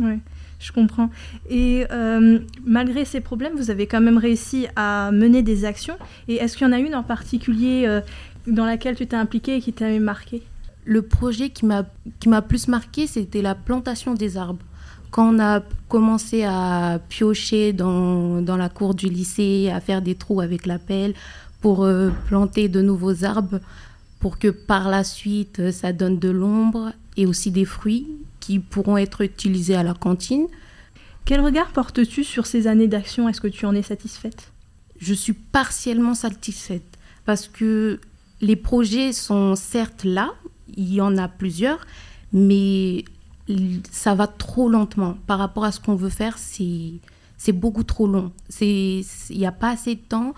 Oui, 0.01 0.19
je 0.59 0.71
comprends. 0.71 1.09
Et 1.49 1.85
malgré 2.65 3.05
ces 3.05 3.19
problèmes, 3.19 3.53
vous 3.55 3.69
avez 3.69 3.87
quand 3.87 4.01
même 4.01 4.17
réussi 4.17 4.67
à 4.75 5.11
mener 5.11 5.43
des 5.43 5.65
actions. 5.65 5.97
Et 6.27 6.35
est-ce 6.35 6.57
qu'il 6.57 6.65
y 6.65 6.69
en 6.69 6.73
a 6.73 6.79
une 6.79 6.95
en 6.95 7.03
particulier 7.03 7.99
dans 8.47 8.65
laquelle 8.65 8.95
tu 8.95 9.05
t'es 9.05 9.17
impliquée 9.17 9.57
et 9.57 9.61
qui 9.61 9.73
t'avait 9.73 9.99
marqué 9.99 10.41
Le 10.85 11.01
projet 11.01 11.49
qui 11.49 11.65
m'a 11.65 11.83
qui 12.19 12.29
m'a 12.29 12.41
plus 12.41 12.69
marqué, 12.69 13.05
c'était 13.05 13.41
la 13.41 13.53
plantation 13.53 14.13
des 14.13 14.37
arbres. 14.37 14.63
Quand 15.11 15.35
on 15.35 15.39
a 15.39 15.61
commencé 15.89 16.43
à 16.45 16.99
piocher 17.09 17.73
dans, 17.73 18.41
dans 18.41 18.57
la 18.57 18.69
cour 18.69 18.95
du 18.95 19.07
lycée, 19.07 19.69
à 19.69 19.81
faire 19.81 20.01
des 20.01 20.15
trous 20.15 20.39
avec 20.39 20.65
la 20.65 20.79
pelle 20.79 21.13
pour 21.59 21.83
euh, 21.83 22.09
planter 22.27 22.69
de 22.69 22.81
nouveaux 22.81 23.25
arbres, 23.25 23.59
pour 24.19 24.39
que 24.39 24.47
par 24.47 24.89
la 24.89 25.03
suite 25.03 25.59
euh, 25.59 25.71
ça 25.71 25.91
donne 25.91 26.17
de 26.17 26.29
l'ombre 26.29 26.93
et 27.17 27.25
aussi 27.25 27.51
des 27.51 27.65
fruits 27.65 28.07
qui 28.39 28.59
pourront 28.59 28.97
être 28.97 29.21
utilisés 29.21 29.75
à 29.75 29.83
la 29.83 29.93
cantine. 29.93 30.47
Quel 31.25 31.41
regard 31.41 31.71
portes-tu 31.71 32.23
sur 32.23 32.45
ces 32.45 32.65
années 32.67 32.87
d'action? 32.87 33.27
Est-ce 33.27 33.41
que 33.41 33.47
tu 33.47 33.65
en 33.65 33.75
es 33.75 33.83
satisfaite? 33.83 34.51
Je 34.99 35.13
suis 35.13 35.33
partiellement 35.33 36.15
satisfaite 36.15 36.97
parce 37.25 37.47
que 37.47 37.99
les 38.39 38.55
projets 38.55 39.11
sont 39.11 39.55
certes 39.55 40.03
là, 40.03 40.33
il 40.75 40.93
y 40.93 41.01
en 41.01 41.17
a 41.17 41.27
plusieurs, 41.27 41.85
mais 42.31 43.03
ça 43.91 44.15
va 44.15 44.27
trop 44.27 44.69
lentement 44.69 45.17
par 45.27 45.39
rapport 45.39 45.65
à 45.65 45.71
ce 45.71 45.79
qu'on 45.79 45.95
veut 45.95 46.09
faire. 46.09 46.37
C'est 46.37 47.53
beaucoup 47.53 47.83
trop 47.83 48.07
long. 48.07 48.31
Il 48.59 49.03
n'y 49.31 49.45
a 49.45 49.51
pas 49.51 49.71
assez 49.71 49.95
de 49.95 50.01
temps 50.01 50.33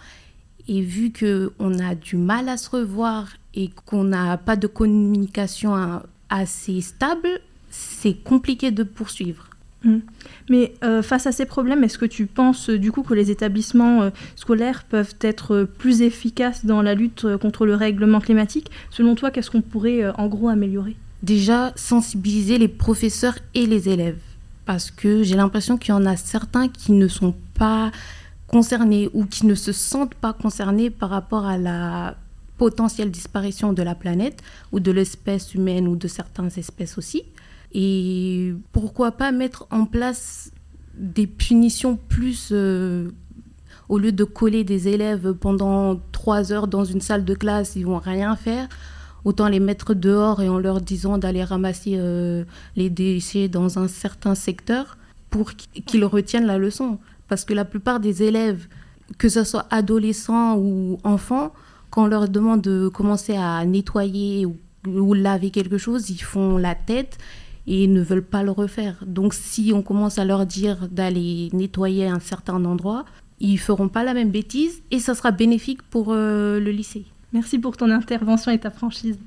et 0.68 0.82
vu 0.82 1.12
que 1.12 1.52
on 1.60 1.80
a 1.80 1.96
du 1.96 2.16
mal 2.16 2.50
à 2.50 2.58
se 2.58 2.70
revoir 2.70 3.28
et 3.54 3.70
qu'on 3.86 4.06
n'a 4.06 4.38
pas 4.38 4.56
de 4.56 4.68
communication 4.68 6.02
assez 6.30 6.82
stable, 6.82 7.30
c'est 7.70 8.14
compliqué 8.14 8.72
de 8.72 8.84
poursuivre. 8.84 9.50
Mais 10.50 10.74
euh, 10.84 11.02
face 11.02 11.28
à 11.28 11.32
ces 11.32 11.46
problèmes, 11.46 11.84
est-ce 11.84 11.98
que 11.98 12.06
tu 12.06 12.26
penses 12.26 12.70
du 12.70 12.92
coup 12.92 13.04
que 13.04 13.14
les 13.14 13.32
établissements 13.32 14.04
euh, 14.04 14.10
scolaires 14.36 14.86
peuvent 14.86 15.16
être 15.22 15.54
euh, 15.54 15.66
plus 15.66 16.02
efficaces 16.02 16.66
dans 16.66 16.82
la 16.82 16.94
lutte 16.94 17.26
contre 17.38 17.66
le 17.66 17.76
règlement 17.76 18.20
climatique? 18.20 18.72
Selon 18.90 19.16
toi, 19.16 19.32
qu'est-ce 19.32 19.52
qu'on 19.52 19.62
pourrait 19.62 20.10
en 20.18 20.28
gros 20.28 20.48
améliorer? 20.48 20.96
Déjà 21.24 21.74
sensibiliser 21.76 22.58
les 22.58 22.68
professeurs 22.68 23.38
et 23.54 23.66
les 23.66 23.90
élèves. 23.90 24.20
Parce 24.66 24.92
que 24.92 25.24
j'ai 25.24 25.36
l'impression 25.36 25.78
qu'il 25.78 25.90
y 25.90 25.98
en 25.98 26.06
a 26.06 26.16
certains 26.16 26.68
qui 26.68 26.92
ne 26.92 27.08
sont 27.08 27.34
pas 27.58 27.92
concernés 28.48 29.10
ou 29.14 29.26
qui 29.26 29.46
ne 29.46 29.56
se 29.56 29.72
sentent 29.72 30.16
pas 30.16 30.34
concernés 30.34 30.90
par 30.90 31.10
rapport 31.10 31.46
à 31.46 31.58
la 31.58 32.16
potentielle 32.58 33.10
disparition 33.10 33.74
de 33.74 33.82
la 33.82 33.96
planète 33.96 34.42
ou 34.72 34.80
de 34.80 34.92
l'espèce 34.92 35.54
humaine 35.56 35.88
ou 35.88 35.96
de 35.96 36.08
certaines 36.08 36.52
espèces 36.58 36.98
aussi. 36.98 37.24
Et 37.74 38.54
pourquoi 38.72 39.12
pas 39.12 39.32
mettre 39.32 39.66
en 39.72 39.86
place 39.86 40.52
des 40.94 41.26
punitions 41.26 41.98
plus... 41.98 42.50
euh, 42.52 43.10
au 43.90 43.98
lieu 43.98 44.12
de 44.12 44.24
coller 44.24 44.64
des 44.64 44.88
élèves 44.88 45.34
pendant 45.34 46.00
trois 46.12 46.52
heures 46.52 46.68
dans 46.68 46.86
une 46.86 47.02
salle 47.02 47.26
de 47.26 47.34
classe, 47.34 47.76
ils 47.76 47.86
vont 47.86 48.00
rien 48.00 48.36
faire 48.36 48.68
autant 49.26 49.48
les 49.48 49.60
mettre 49.60 49.94
dehors 49.94 50.42
et 50.42 50.50
en 50.50 50.60
leur 50.60 50.82
disant 50.82 51.18
d'aller 51.18 51.44
ramasser 51.44 51.96
euh, 51.98 52.44
les 52.76 52.90
déchets 52.90 53.48
dans 53.48 53.80
un 53.80 53.88
certain 53.88 54.36
secteur 54.36 54.98
pour 55.30 55.54
qu'ils 55.54 56.06
retiennent 56.06 56.46
la 56.46 56.58
leçon. 56.58 57.00
Parce 57.28 57.46
que 57.46 57.54
la 57.54 57.66
plupart 57.66 58.00
des 58.00 58.24
élèves, 58.24 58.68
que 59.18 59.30
ce 59.30 59.44
soit 59.44 59.66
adolescents 59.72 60.58
ou 60.58 61.00
enfants, 61.04 61.54
quand 61.90 62.04
on 62.04 62.08
leur 62.08 62.28
demande 62.28 62.62
de 62.62 62.88
commencer 62.88 63.36
à 63.36 63.64
nettoyer 63.66 64.46
ou, 64.46 65.14
laver 65.14 65.52
quelque 65.52 65.78
chose, 65.78 66.10
ils 66.10 66.22
font 66.22 66.58
la 66.58 66.76
tête 66.76 67.18
et 67.66 67.88
ne 67.88 68.02
veulent 68.02 68.26
pas 68.26 68.44
le 68.44 68.52
refaire. 68.52 69.04
Donc 69.06 69.34
si 69.34 69.72
on 69.74 69.82
commence 69.82 70.20
à 70.20 70.26
leur 70.26 70.46
dire 70.46 70.90
d'aller 70.90 71.50
nettoyer 71.54 72.08
un 72.08 72.20
certain 72.20 72.66
endroit, 72.66 73.06
ils 73.40 73.58
feront 73.58 73.90
pas 73.90 74.04
la 74.04 74.14
même 74.14 74.32
bêtise 74.32 74.82
et 74.92 75.00
ça 75.00 75.16
sera 75.16 75.32
bénéfique 75.32 75.82
pour 75.84 76.08
euh, 76.10 76.60
le 76.60 76.72
lycée. 76.72 77.06
Merci 77.34 77.58
pour 77.58 77.76
ton 77.78 77.90
intervention 77.90 78.52
et 78.52 78.60
ta 78.60 78.70
franchise. 78.70 79.18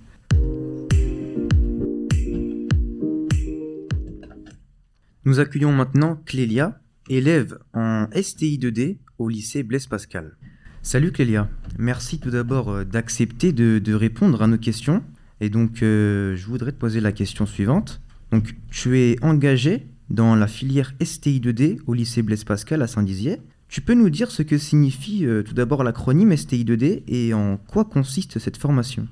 Nous 5.24 5.40
accueillons 5.40 5.72
maintenant 5.72 6.22
Clélia, 6.24 6.78
élève 7.08 7.58
en 7.74 8.06
STI 8.14 8.58
2D 8.58 8.98
au 9.18 9.28
lycée 9.28 9.64
Blaise 9.64 9.88
Pascal. 9.88 10.36
Salut 10.82 11.10
Clélia, 11.10 11.48
merci 11.80 12.20
tout 12.20 12.30
d'abord 12.30 12.68
euh, 12.68 12.84
d'accepter 12.84 13.52
de, 13.52 13.92
répondre 13.92 14.40
à 14.40 14.46
nos 14.46 14.56
questions. 14.56 15.02
Et 15.40 15.50
donc, 15.50 15.82
euh, 15.82 16.36
je 16.36 16.46
voudrais 16.46 16.70
te 16.70 16.78
poser 16.78 17.00
la 17.00 17.10
question 17.10 17.44
suivante. 17.44 18.00
Donc, 18.30 18.54
tu 18.70 19.00
es 19.00 19.16
engagé 19.20 19.88
dans 20.10 20.36
la 20.36 20.46
filière 20.46 20.94
STI 21.02 21.40
2D 21.40 21.80
au 21.88 21.94
lycée 21.94 22.22
Blaise 22.22 22.44
Pascal 22.44 22.82
à 22.82 22.86
Saint-Dizier. 22.86 23.40
Tu 23.68 23.80
peux 23.80 23.94
nous 23.94 24.10
dire 24.10 24.30
ce 24.30 24.42
que 24.42 24.58
signifie 24.58 25.26
euh, 25.26 25.42
tout 25.42 25.54
d'abord 25.54 25.82
l'acronyme 25.82 26.36
STI 26.36 26.64
2D 26.64 27.02
et 27.08 27.34
en 27.34 27.56
quoi 27.56 27.84
consiste 27.84 28.38
cette 28.38 28.56
formation? 28.56 29.08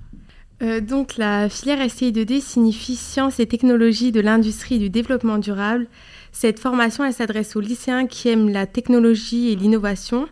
Euh, 0.62 0.80
donc 0.80 1.16
la 1.16 1.48
filière 1.48 1.84
STI2D 1.84 2.40
signifie 2.40 2.94
Sciences 2.94 3.40
et 3.40 3.46
technologies 3.46 4.12
de 4.12 4.20
l'industrie 4.20 4.76
et 4.76 4.78
du 4.78 4.90
développement 4.90 5.38
durable. 5.38 5.88
Cette 6.30 6.58
formation, 6.58 7.10
s'adresse 7.12 7.56
aux 7.56 7.60
lycéens 7.60 8.06
qui 8.06 8.28
aiment 8.28 8.48
la 8.48 8.66
technologie 8.66 9.50
et 9.50 9.56
l'innovation, 9.56 10.26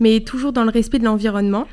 mais 0.00 0.20
toujours 0.20 0.52
dans 0.52 0.64
le 0.64 0.70
respect 0.70 0.98
de 0.98 1.04
l'environnement. 1.04 1.66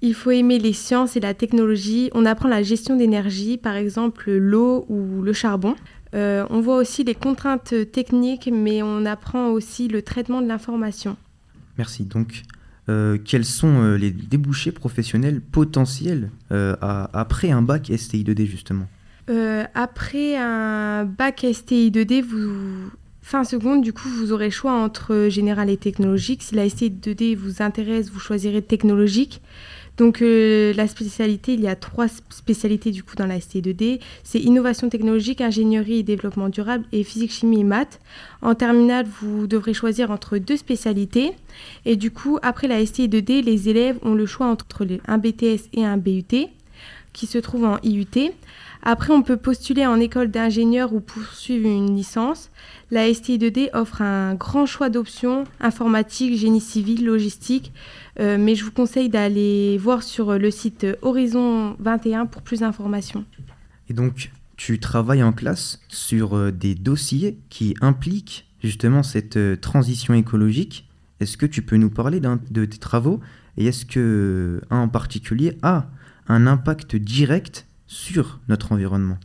Il 0.00 0.14
faut 0.14 0.30
aimer 0.30 0.58
les 0.58 0.72
sciences 0.72 1.16
et 1.16 1.20
la 1.20 1.34
technologie. 1.34 2.08
On 2.14 2.24
apprend 2.24 2.48
la 2.48 2.62
gestion 2.62 2.96
d'énergie, 2.96 3.56
par 3.58 3.74
exemple 3.74 4.30
l'eau 4.30 4.86
ou 4.88 5.22
le 5.22 5.32
charbon. 5.32 5.74
Euh, 6.14 6.46
on 6.50 6.60
voit 6.60 6.76
aussi 6.76 7.04
les 7.04 7.14
contraintes 7.14 7.74
techniques, 7.92 8.48
mais 8.52 8.82
on 8.82 9.04
apprend 9.04 9.48
aussi 9.48 9.88
le 9.88 10.02
traitement 10.02 10.40
de 10.40 10.46
l'information. 10.48 11.16
Merci. 11.76 12.04
Donc, 12.04 12.42
euh, 12.88 13.18
quels 13.22 13.44
sont 13.44 13.82
euh, 13.82 13.96
les 13.96 14.10
débouchés 14.10 14.72
professionnels 14.72 15.40
potentiels 15.40 16.30
à- 16.50 17.10
après 17.12 17.50
un 17.50 17.62
bac 17.62 17.92
STI 17.94 18.24
2D 18.24 18.46
justement? 18.46 18.86
Après 19.74 20.36
un 20.36 21.04
bac 21.04 21.44
STI 21.52 21.90
2D, 21.90 22.22
vous... 22.22 22.90
fin 23.20 23.44
seconde, 23.44 23.82
du 23.82 23.92
coup, 23.92 24.08
vous 24.08 24.32
aurez 24.32 24.50
choix 24.50 24.72
entre 24.72 25.28
général 25.28 25.68
et 25.68 25.76
technologique. 25.76 26.42
Si 26.42 26.54
la 26.54 26.66
STI 26.68 26.88
2D 26.90 27.36
vous 27.36 27.60
intéresse, 27.62 28.10
vous 28.10 28.20
choisirez 28.20 28.62
technologique. 28.62 29.42
Donc 29.98 30.22
euh, 30.22 30.72
la 30.74 30.86
spécialité, 30.86 31.54
il 31.54 31.60
y 31.60 31.66
a 31.66 31.74
trois 31.74 32.06
spécialités 32.08 32.92
du 32.92 33.02
coup 33.02 33.16
dans 33.16 33.26
la 33.26 33.38
ST2D. 33.38 34.00
C'est 34.22 34.38
innovation 34.38 34.88
technologique, 34.88 35.40
ingénierie 35.40 35.98
et 35.98 36.02
développement 36.04 36.48
durable 36.48 36.84
et 36.92 37.02
physique, 37.02 37.32
chimie 37.32 37.60
et 37.60 37.64
maths. 37.64 37.98
En 38.40 38.54
terminale, 38.54 39.06
vous 39.20 39.48
devrez 39.48 39.74
choisir 39.74 40.12
entre 40.12 40.38
deux 40.38 40.56
spécialités. 40.56 41.32
Et 41.84 41.96
du 41.96 42.12
coup, 42.12 42.38
après 42.42 42.68
la 42.68 42.80
ST2D, 42.80 43.42
les 43.42 43.68
élèves 43.68 43.98
ont 44.02 44.14
le 44.14 44.24
choix 44.24 44.46
entre 44.46 44.86
un 45.08 45.18
BTS 45.18 45.68
et 45.72 45.84
un 45.84 45.96
BUT 45.96 46.48
qui 47.12 47.26
se 47.26 47.38
trouve 47.38 47.64
en 47.64 47.78
IUT. 47.82 48.32
Après, 48.82 49.12
on 49.12 49.22
peut 49.22 49.36
postuler 49.36 49.86
en 49.86 49.98
école 49.98 50.30
d'ingénieur 50.30 50.92
ou 50.92 51.00
poursuivre 51.00 51.68
une 51.68 51.96
licence. 51.96 52.50
La 52.90 53.08
STI2D 53.08 53.70
offre 53.74 54.02
un 54.02 54.34
grand 54.34 54.66
choix 54.66 54.88
d'options 54.88 55.44
informatique, 55.60 56.36
génie 56.36 56.60
civil, 56.60 57.04
logistique, 57.04 57.72
euh, 58.20 58.36
mais 58.38 58.54
je 58.54 58.64
vous 58.64 58.72
conseille 58.72 59.08
d'aller 59.08 59.78
voir 59.78 60.02
sur 60.02 60.38
le 60.38 60.50
site 60.50 60.86
Horizon 61.02 61.76
21 61.78 62.26
pour 62.26 62.42
plus 62.42 62.60
d'informations. 62.60 63.24
Et 63.88 63.94
donc, 63.94 64.30
tu 64.56 64.80
travailles 64.80 65.22
en 65.22 65.32
classe 65.32 65.80
sur 65.88 66.36
euh, 66.36 66.50
des 66.50 66.74
dossiers 66.74 67.38
qui 67.48 67.76
impliquent 67.80 68.46
justement 68.62 69.02
cette 69.02 69.36
euh, 69.36 69.56
transition 69.56 70.14
écologique. 70.14 70.88
Est-ce 71.20 71.36
que 71.36 71.46
tu 71.46 71.62
peux 71.62 71.76
nous 71.76 71.90
parler 71.90 72.20
de 72.20 72.64
tes 72.64 72.78
travaux 72.78 73.20
et 73.56 73.66
est-ce 73.66 73.84
que 73.84 74.60
un 74.70 74.78
en 74.78 74.88
particulier 74.88 75.58
a 75.62 75.88
un 76.28 76.46
impact 76.46 76.96
direct 76.96 77.66
sur 77.86 78.38
notre 78.48 78.72
environnement? 78.72 79.18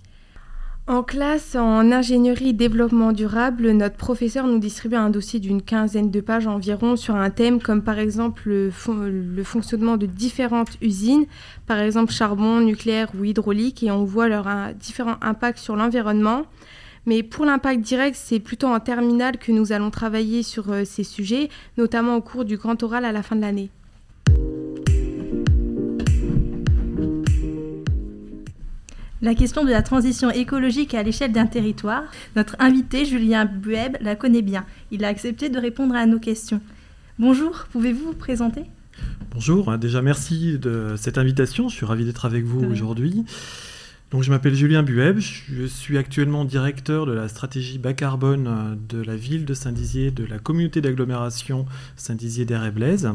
En 0.85 1.01
classe, 1.01 1.55
en 1.55 1.93
ingénierie 1.93 2.49
et 2.49 2.53
développement 2.53 3.13
durable, 3.13 3.71
notre 3.71 3.95
professeur 3.95 4.47
nous 4.47 4.59
distribue 4.59 4.97
un 4.97 5.09
dossier 5.09 5.39
d'une 5.39 5.61
quinzaine 5.61 6.11
de 6.11 6.19
pages 6.19 6.45
environ 6.45 6.97
sur 6.97 7.15
un 7.15 7.29
thème 7.29 7.61
comme 7.61 7.81
par 7.81 7.99
exemple 7.99 8.49
le, 8.49 9.43
fonctionnement 9.43 9.95
de 9.95 10.05
différentes 10.05 10.77
usines, 10.81 11.25
par 11.67 11.79
exemple 11.79 12.11
charbon, 12.11 12.59
nucléaire 12.59 13.07
ou 13.17 13.23
hydraulique, 13.23 13.81
et 13.83 13.91
on 13.91 14.03
voit 14.03 14.27
leurs 14.27 14.73
différents 14.77 15.15
impacts 15.21 15.59
sur 15.59 15.77
l'environnement. 15.77 16.43
Mais 17.05 17.23
pour 17.23 17.45
l'impact 17.45 17.79
direct, 17.79 18.17
c'est 18.19 18.39
plutôt 18.39 18.67
en 18.67 18.81
terminale 18.81 19.37
que 19.37 19.53
nous 19.53 19.71
allons 19.71 19.89
travailler 19.89 20.43
sur 20.43 20.71
euh, 20.71 20.83
ces 20.85 21.03
sujets, 21.03 21.49
notamment 21.77 22.15
au 22.15 22.21
cours 22.21 22.45
du 22.45 22.55
grand 22.55 22.81
oral 22.81 23.03
à 23.03 23.11
la 23.11 23.23
fin 23.23 23.35
de 23.35 23.41
l'année. 23.41 23.69
La 29.23 29.35
question 29.35 29.63
de 29.63 29.69
la 29.69 29.81
transition 29.81 30.29
écologique 30.31 30.93
à 30.93 31.01
l'échelle 31.01 31.31
d'un 31.31 31.45
territoire, 31.45 32.03
notre 32.35 32.57
invité 32.59 33.05
Julien 33.05 33.45
Bueb 33.45 33.95
la 34.01 34.17
connaît 34.17 34.41
bien. 34.41 34.65
Il 34.91 35.05
a 35.05 35.07
accepté 35.07 35.47
de 35.47 35.57
répondre 35.57 35.95
à 35.95 36.05
nos 36.05 36.19
questions. 36.19 36.59
Bonjour, 37.19 37.67
pouvez-vous 37.71 38.07
vous 38.07 38.15
présenter? 38.15 38.63
Bonjour, 39.31 39.71
hein, 39.71 39.77
déjà 39.77 40.01
merci 40.01 40.59
de 40.59 40.95
cette 40.97 41.17
invitation. 41.17 41.69
Je 41.69 41.75
suis 41.75 41.85
ravi 41.85 42.03
d'être 42.03 42.25
avec 42.25 42.43
vous 42.43 42.65
aujourd'hui. 42.65 43.23
Donc, 44.11 44.23
je 44.23 44.29
m'appelle 44.29 44.55
Julien 44.55 44.83
Bueb, 44.83 45.19
je 45.19 45.67
suis 45.67 45.97
actuellement 45.97 46.43
directeur 46.43 47.05
de 47.05 47.13
la 47.13 47.29
stratégie 47.29 47.77
bas 47.77 47.93
carbone 47.93 48.47
euh, 48.47 48.75
de 48.89 49.01
la 49.01 49.15
ville 49.15 49.45
de 49.45 49.53
Saint-Dizier, 49.53 50.11
de 50.11 50.25
la 50.25 50.37
communauté 50.37 50.81
d'agglomération 50.81 51.65
Saint-Dizier 51.95 52.43
d'Air 52.43 52.65
et 52.65 52.71
Blaise. 52.71 53.09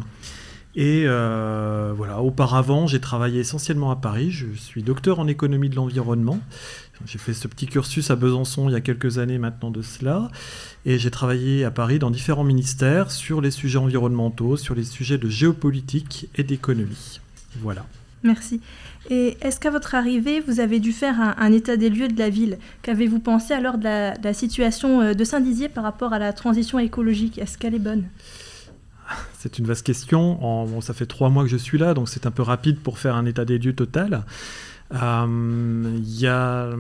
Et 0.75 1.05
euh, 1.07 1.93
voilà, 1.97 2.21
auparavant, 2.21 2.87
j'ai 2.87 3.01
travaillé 3.01 3.41
essentiellement 3.41 3.91
à 3.91 3.97
Paris. 3.97 4.31
Je 4.31 4.47
suis 4.55 4.83
docteur 4.83 5.19
en 5.19 5.27
économie 5.27 5.69
de 5.69 5.77
l'environnement. 5.77 6.39
J'ai 7.07 7.19
fait 7.19 7.33
ce 7.33 7.49
petit 7.49 7.67
cursus 7.67 8.11
à 8.11 8.17
Besançon 8.17 8.69
il 8.69 8.73
y 8.73 8.77
a 8.77 8.81
quelques 8.81 9.19
années 9.19 9.39
maintenant 9.39 9.71
de 9.71 9.83
cela. 9.83 10.31
Et 10.85 10.99
j'ai 10.99 11.11
travaillé 11.11 11.65
à 11.65 11.71
Paris 11.71 11.99
dans 11.99 12.11
différents 12.11 12.45
ministères 12.45 13.11
sur 13.11 13.41
les 13.41 13.51
sujets 13.51 13.79
environnementaux, 13.79 14.57
sur 14.57 14.75
les 14.75 14.85
sujets 14.85 15.19
de 15.19 15.29
géopolitique 15.29 16.29
et 16.37 16.43
d'économie. 16.43 17.21
Voilà. 17.61 17.87
Merci. 18.23 18.61
Et 19.11 19.37
est-ce 19.41 19.61
qu'à 19.61 19.71
votre 19.71 19.95
arrivée, 19.95 20.41
vous 20.41 20.61
avez 20.61 20.81
dû 20.81 20.93
faire 20.93 21.35
un, 21.39 21.53
état 21.53 21.77
des 21.77 21.89
lieux 21.89 22.09
de 22.09 22.19
la 22.19 22.31
ville? 22.31 22.59
Qu'avez-vous 22.83 23.21
pensé 23.21 23.55
alors 23.55 23.79
de 23.79 23.85
la, 23.85 24.35
situation 24.35 25.01
euh, 25.01 25.15
de 25.15 25.25
Saint-Dizier 25.25 25.69
par 25.69 25.85
rapport 25.85 26.13
à 26.13 26.19
la 26.19 26.33
transition 26.33 26.79
écologique? 26.79 27.39
Est-ce 27.39 27.57
qu'elle 27.57 27.75
est 27.75 27.81
bonne? 27.81 28.05
c'est 29.39 29.59
une 29.59 29.67
vaste 29.67 29.85
question. 29.85 30.81
ça 30.81 30.95
fait 30.95 31.07
trois 31.07 31.31
mois 31.31 31.45
que 31.45 31.51
je 31.51 31.57
suis 31.57 31.79
là, 31.79 31.95
donc 31.95 32.09
c'est 32.09 32.27
un 32.27 32.31
peu 32.31 32.43
rapide 32.43 32.81
pour 32.81 32.99
faire 32.99 33.15
un 33.17 33.27
état 33.27 33.45
des 33.45 33.59
lieux 33.59 33.75
total. 33.75 34.25
Euh, 34.95 35.97
il 35.97 36.21
y, 36.21 36.27
a, 36.27 36.73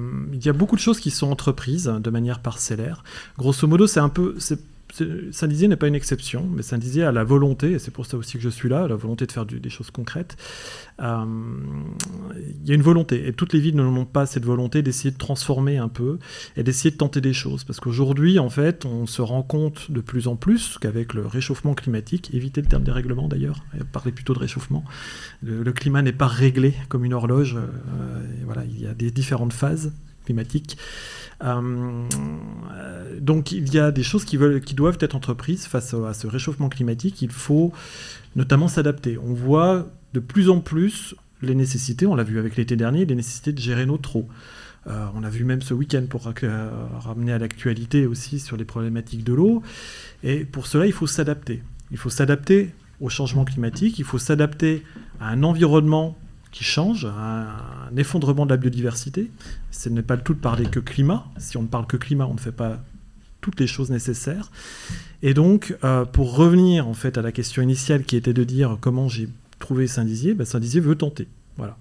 beaucoup 0.54 0.76
de 0.76 0.80
choses 0.80 0.98
qui 0.98 1.10
sont 1.10 1.30
entreprises 1.30 1.92
de 2.00 2.10
manière 2.10 2.40
parcellaire. 2.40 3.02
Grosso 3.36 3.66
modo, 3.66 3.86
c'est 3.86 4.00
un 4.00 4.08
peu, 4.08 4.36
Saint-Dizier 5.32 5.68
n'est 5.68 5.76
pas 5.76 5.88
une 5.88 5.94
exception, 5.94 6.48
mais 6.50 6.62
Saint-Dizier 6.62 7.04
a 7.04 7.12
la 7.12 7.24
volonté, 7.24 7.72
et 7.72 7.78
c'est 7.78 7.90
pour 7.90 8.06
ça 8.06 8.16
aussi 8.16 8.38
que 8.38 8.42
je 8.42 8.48
suis 8.48 8.68
là, 8.68 8.88
la 8.88 8.96
volonté 8.96 9.26
de 9.26 9.32
faire 9.32 9.46
des 9.46 9.70
choses 9.70 9.90
concrètes. 9.90 10.36
Euh, 11.00 11.24
il 12.62 12.68
y 12.68 12.72
a 12.72 12.74
une 12.74 12.82
volonté, 12.82 13.28
et 13.28 13.32
toutes 13.32 13.52
les 13.52 13.60
villes 13.60 13.76
n'ont 13.76 14.04
pas 14.04 14.26
cette 14.26 14.44
volonté 14.44 14.82
d'essayer 14.82 15.10
de 15.10 15.18
transformer 15.18 15.78
un 15.78 15.88
peu 15.88 16.18
et 16.56 16.62
d'essayer 16.62 16.90
de 16.90 16.96
tenter 16.96 17.20
des 17.20 17.32
choses. 17.32 17.64
Parce 17.64 17.80
qu'aujourd'hui, 17.80 18.38
en 18.38 18.50
fait, 18.50 18.84
on 18.84 19.06
se 19.06 19.22
rend 19.22 19.42
compte 19.42 19.90
de 19.90 20.00
plus 20.00 20.28
en 20.28 20.36
plus 20.36 20.78
qu'avec 20.78 21.14
le 21.14 21.26
réchauffement 21.26 21.74
climatique, 21.74 22.34
éviter 22.34 22.60
le 22.60 22.68
terme 22.68 22.82
dérèglement 22.82 23.28
d'ailleurs, 23.28 23.64
parler 23.92 24.12
plutôt 24.12 24.34
de 24.34 24.38
réchauffement, 24.38 24.84
le, 25.42 25.72
climat 25.72 26.02
n'est 26.02 26.12
pas 26.12 26.26
réglé 26.26 26.74
comme 26.88 27.04
une 27.04 27.14
horloge. 27.14 27.56
Euh, 27.56 27.66
voilà, 28.44 28.64
il 28.64 28.80
y 28.80 28.86
a 28.86 28.94
des 28.94 29.10
différentes 29.10 29.52
phases 29.52 29.92
climatiques. 30.28 30.76
Euh, 31.42 32.06
donc 33.20 33.52
il 33.52 33.72
y 33.72 33.78
a 33.78 33.90
des 33.90 34.02
choses 34.02 34.24
qui, 34.24 34.36
veulent, 34.36 34.60
qui 34.60 34.74
doivent 34.74 34.98
être 35.00 35.14
entreprises 35.14 35.66
face 35.66 35.94
à 35.94 36.12
ce 36.12 36.26
réchauffement 36.26 36.68
climatique. 36.68 37.22
Il 37.22 37.30
faut 37.30 37.72
notamment 38.36 38.68
s'adapter. 38.68 39.16
On 39.18 39.32
voit 39.32 39.88
de 40.12 40.20
plus 40.20 40.50
en 40.50 40.60
plus 40.60 41.14
les 41.40 41.54
nécessités, 41.54 42.06
on 42.06 42.14
l'a 42.14 42.24
vu 42.24 42.38
avec 42.38 42.56
l'été 42.56 42.76
dernier, 42.76 43.06
les 43.06 43.14
nécessités 43.14 43.52
de 43.52 43.60
gérer 43.60 43.86
nos 43.86 43.96
trous. 43.96 44.28
Euh, 44.86 45.06
on 45.14 45.20
l'a 45.20 45.30
vu 45.30 45.44
même 45.44 45.62
ce 45.62 45.74
week-end 45.74 46.04
pour 46.08 46.26
euh, 46.26 46.70
ramener 47.00 47.32
à 47.32 47.38
l'actualité 47.38 48.06
aussi 48.06 48.38
sur 48.40 48.56
les 48.56 48.64
problématiques 48.64 49.24
de 49.24 49.32
l'eau. 49.32 49.62
Et 50.22 50.44
pour 50.44 50.66
cela, 50.66 50.86
il 50.86 50.92
faut 50.92 51.06
s'adapter. 51.06 51.62
Il 51.90 51.96
faut 51.96 52.10
s'adapter 52.10 52.74
au 53.00 53.08
changement 53.08 53.44
climatique, 53.44 53.98
il 53.98 54.04
faut 54.04 54.18
s'adapter 54.18 54.82
à 55.20 55.28
un 55.28 55.42
environnement 55.42 56.18
qui 56.50 56.64
change, 56.64 57.04
un, 57.04 57.96
effondrement 57.96 58.46
de 58.46 58.50
la 58.50 58.56
biodiversité. 58.56 59.30
Ce 59.70 59.88
n'est 59.88 60.02
pas 60.02 60.16
le 60.16 60.22
tout 60.22 60.34
de 60.34 60.40
parler 60.40 60.66
que 60.66 60.80
climat. 60.80 61.26
Si 61.38 61.56
on 61.56 61.62
ne 61.62 61.68
parle 61.68 61.86
que 61.86 61.96
climat, 61.96 62.26
on 62.26 62.34
ne 62.34 62.40
fait 62.40 62.52
pas 62.52 62.82
toutes 63.40 63.60
les 63.60 63.66
choses 63.66 63.90
nécessaires. 63.90 64.50
Et 65.22 65.34
donc, 65.34 65.76
euh, 65.84 66.04
pour 66.04 66.36
revenir 66.36 66.88
en 66.88 66.94
fait 66.94 67.18
à 67.18 67.22
la 67.22 67.32
question 67.32 67.62
initiale 67.62 68.04
qui 68.04 68.16
était 68.16 68.32
de 68.32 68.44
dire 68.44 68.78
comment 68.80 69.08
j'ai 69.08 69.28
trouvé 69.58 69.86
Saint-Dizier, 69.86 70.34
ben 70.34 70.44
Saint-Dizier 70.44 70.80
veut 70.80 70.96
tenter. 70.96 71.28
Voilà. 71.56 71.76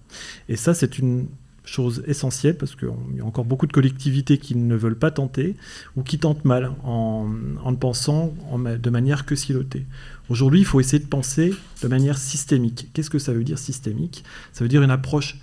Et 0.49 0.55
ça, 0.55 0.73
c'est 0.73 0.97
une 0.99 1.27
chose 1.67 2.03
essentielle 2.07 2.57
parce 2.57 2.75
qu'il 2.75 2.89
y 3.15 3.19
a 3.19 3.25
encore 3.25 3.45
beaucoup 3.45 3.67
de 3.67 3.73
collectivités 3.73 4.37
qui 4.37 4.55
ne 4.55 4.75
veulent 4.75 4.97
pas 4.97 5.11
tenter 5.11 5.55
ou 5.95 6.03
qui 6.03 6.17
tentent 6.17 6.45
mal 6.45 6.71
en, 6.83 7.27
ne 7.27 7.75
pensant 7.75 8.33
de 8.57 8.89
manière 8.89 9.25
que 9.25 9.35
silotée. 9.35 9.85
Aujourd'hui, 10.29 10.61
il 10.61 10.65
faut 10.65 10.79
essayer 10.79 11.01
de 11.01 11.07
penser 11.07 11.53
de 11.81 11.87
manière 11.87 12.17
systémique. 12.17 12.89
Qu'est-ce 12.93 13.09
que 13.09 13.19
ça 13.19 13.33
veut 13.33 13.43
dire 13.43 13.59
systémique? 13.59 14.23
Ça 14.53 14.63
veut 14.63 14.69
dire 14.69 14.81
une 14.81 14.91
approche 14.91 15.37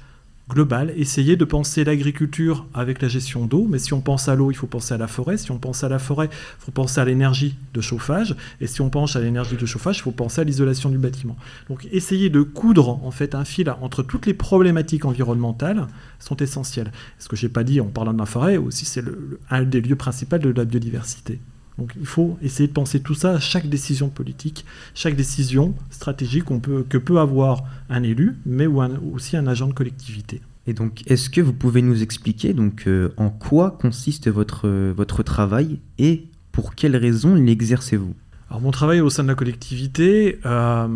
globale, 0.48 0.92
essayer 0.96 1.36
de 1.36 1.44
penser 1.44 1.84
l'agriculture 1.84 2.66
avec 2.74 3.00
la 3.00 3.08
gestion 3.08 3.46
d'eau, 3.46 3.66
mais 3.68 3.78
si 3.78 3.94
on 3.94 4.00
pense 4.00 4.28
à 4.28 4.34
l'eau, 4.34 4.50
il 4.50 4.54
faut 4.54 4.66
penser 4.66 4.92
à 4.92 4.98
la 4.98 5.06
forêt, 5.06 5.38
si 5.38 5.50
on 5.50 5.58
pense 5.58 5.84
à 5.84 5.88
la 5.88 5.98
forêt, 5.98 6.28
il 6.30 6.64
faut 6.64 6.72
penser 6.72 7.00
à 7.00 7.04
l'énergie 7.04 7.56
de 7.72 7.80
chauffage, 7.80 8.36
et 8.60 8.66
si 8.66 8.80
on 8.82 8.90
pense 8.90 9.16
à 9.16 9.20
l'énergie 9.20 9.56
de 9.56 9.66
chauffage, 9.66 9.98
il 9.98 10.02
faut 10.02 10.10
penser 10.10 10.42
à 10.42 10.44
l'isolation 10.44 10.90
du 10.90 10.98
bâtiment. 10.98 11.36
Donc 11.68 11.88
essayer 11.92 12.28
de 12.28 12.42
coudre 12.42 12.88
en 13.04 13.10
fait 13.10 13.34
un 13.34 13.44
fil 13.44 13.70
entre 13.80 14.02
toutes 14.02 14.26
les 14.26 14.34
problématiques 14.34 15.06
environnementales 15.06 15.86
sont 16.18 16.36
essentielles. 16.36 16.92
Ce 17.18 17.28
que 17.28 17.36
j'ai 17.36 17.48
pas 17.48 17.64
dit 17.64 17.80
en 17.80 17.86
parlant 17.86 18.12
de 18.12 18.18
la 18.18 18.26
forêt, 18.26 18.56
aussi 18.58 18.84
c'est 18.84 19.04
un 19.50 19.62
des 19.62 19.80
lieux 19.80 19.96
principaux 19.96 20.38
de 20.38 20.50
la 20.50 20.64
biodiversité. 20.64 21.40
Donc 21.78 21.92
il 21.98 22.06
faut 22.06 22.38
essayer 22.40 22.68
de 22.68 22.72
penser 22.72 23.00
tout 23.00 23.14
ça 23.14 23.32
à 23.32 23.40
chaque 23.40 23.68
décision 23.68 24.08
politique, 24.08 24.64
chaque 24.94 25.16
décision 25.16 25.74
stratégique 25.90 26.44
peut, 26.62 26.84
que 26.88 26.98
peut 26.98 27.18
avoir 27.18 27.64
un 27.90 28.02
élu, 28.02 28.36
mais 28.46 28.66
aussi 28.66 29.36
un 29.36 29.46
agent 29.46 29.68
de 29.68 29.72
collectivité. 29.72 30.40
Et 30.66 30.72
donc, 30.72 31.02
est-ce 31.06 31.28
que 31.28 31.40
vous 31.40 31.52
pouvez 31.52 31.82
nous 31.82 32.02
expliquer 32.02 32.54
donc 32.54 32.84
euh, 32.86 33.12
en 33.16 33.28
quoi 33.28 33.72
consiste 33.72 34.30
votre, 34.30 34.68
votre 34.68 35.22
travail 35.22 35.80
et 35.98 36.28
pour 36.52 36.74
quelles 36.74 36.96
raisons 36.96 37.34
l'exercez-vous? 37.34 38.14
Alors 38.48 38.60
mon 38.60 38.70
travail 38.70 39.00
au 39.00 39.10
sein 39.10 39.24
de 39.24 39.28
la 39.28 39.34
collectivité, 39.34 40.38
euh, 40.46 40.86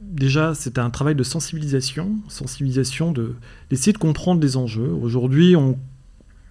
déjà 0.00 0.54
c'est 0.54 0.78
un 0.78 0.90
travail 0.90 1.14
de 1.14 1.22
sensibilisation, 1.22 2.16
sensibilisation 2.28 3.10
de 3.10 3.34
d'essayer 3.68 3.92
de 3.92 3.98
comprendre 3.98 4.40
les 4.40 4.56
enjeux. 4.56 4.90
Aujourd'hui, 4.90 5.56
on, 5.56 5.78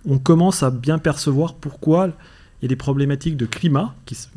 on 0.05 0.17
commence 0.17 0.63
à 0.63 0.71
bien 0.71 0.97
percevoir 0.97 1.55
pourquoi 1.55 2.11
il 2.61 2.65
y 2.65 2.67
a 2.67 2.69
des 2.69 2.75
problématiques 2.75 3.37
de 3.37 3.45
climat, 3.45 3.95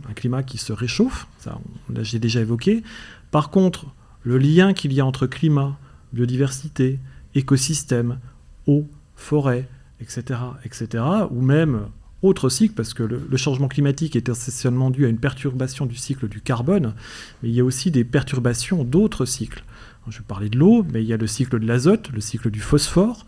un 0.09 0.13
climat 0.13 0.43
qui 0.43 0.59
se 0.59 0.73
réchauffe, 0.73 1.27
ça 1.39 1.59
j'ai 2.01 2.19
déjà 2.19 2.41
évoqué. 2.41 2.83
Par 3.31 3.51
contre, 3.51 3.87
le 4.23 4.39
lien 4.39 4.75
qu'il 4.75 4.93
y 4.93 5.01
a 5.01 5.07
entre 5.07 5.27
climat, 5.27 5.79
biodiversité, 6.13 6.99
écosystème, 7.35 8.19
eau, 8.67 8.87
forêt, 9.17 9.69
etc., 10.01 10.41
etc., 10.65 11.05
ou 11.31 11.41
même 11.41 11.87
autres 12.23 12.49
cycles, 12.49 12.75
parce 12.75 12.95
que 12.95 13.05
le, 13.05 13.37
changement 13.37 13.69
climatique 13.69 14.17
est 14.17 14.29
essentiellement 14.29 14.91
dû 14.91 15.07
à 15.07 15.09
une 15.09 15.19
perturbation 15.19 15.87
du 15.87 15.97
cycle 15.97 16.29
du 16.29 16.41
carbone, 16.41 16.95
mais 17.43 17.49
il 17.49 17.55
y 17.55 17.61
a 17.61 17.65
aussi 17.65 17.91
des 17.91 18.05
perturbations 18.05 18.85
d'autres 18.85 19.25
cycles. 19.25 19.65
Je 20.09 20.23
parlais 20.23 20.49
de 20.49 20.59
l'eau, 20.59 20.87
mais 20.91 21.03
il 21.03 21.07
y 21.07 21.13
a 21.13 21.19
le 21.19 21.27
cycle 21.27 21.61
de 21.61 21.67
l'azote, 21.67 22.11
le 22.13 22.21
cycle 22.21 22.51
du 22.51 22.61
phosphore, 22.61 23.27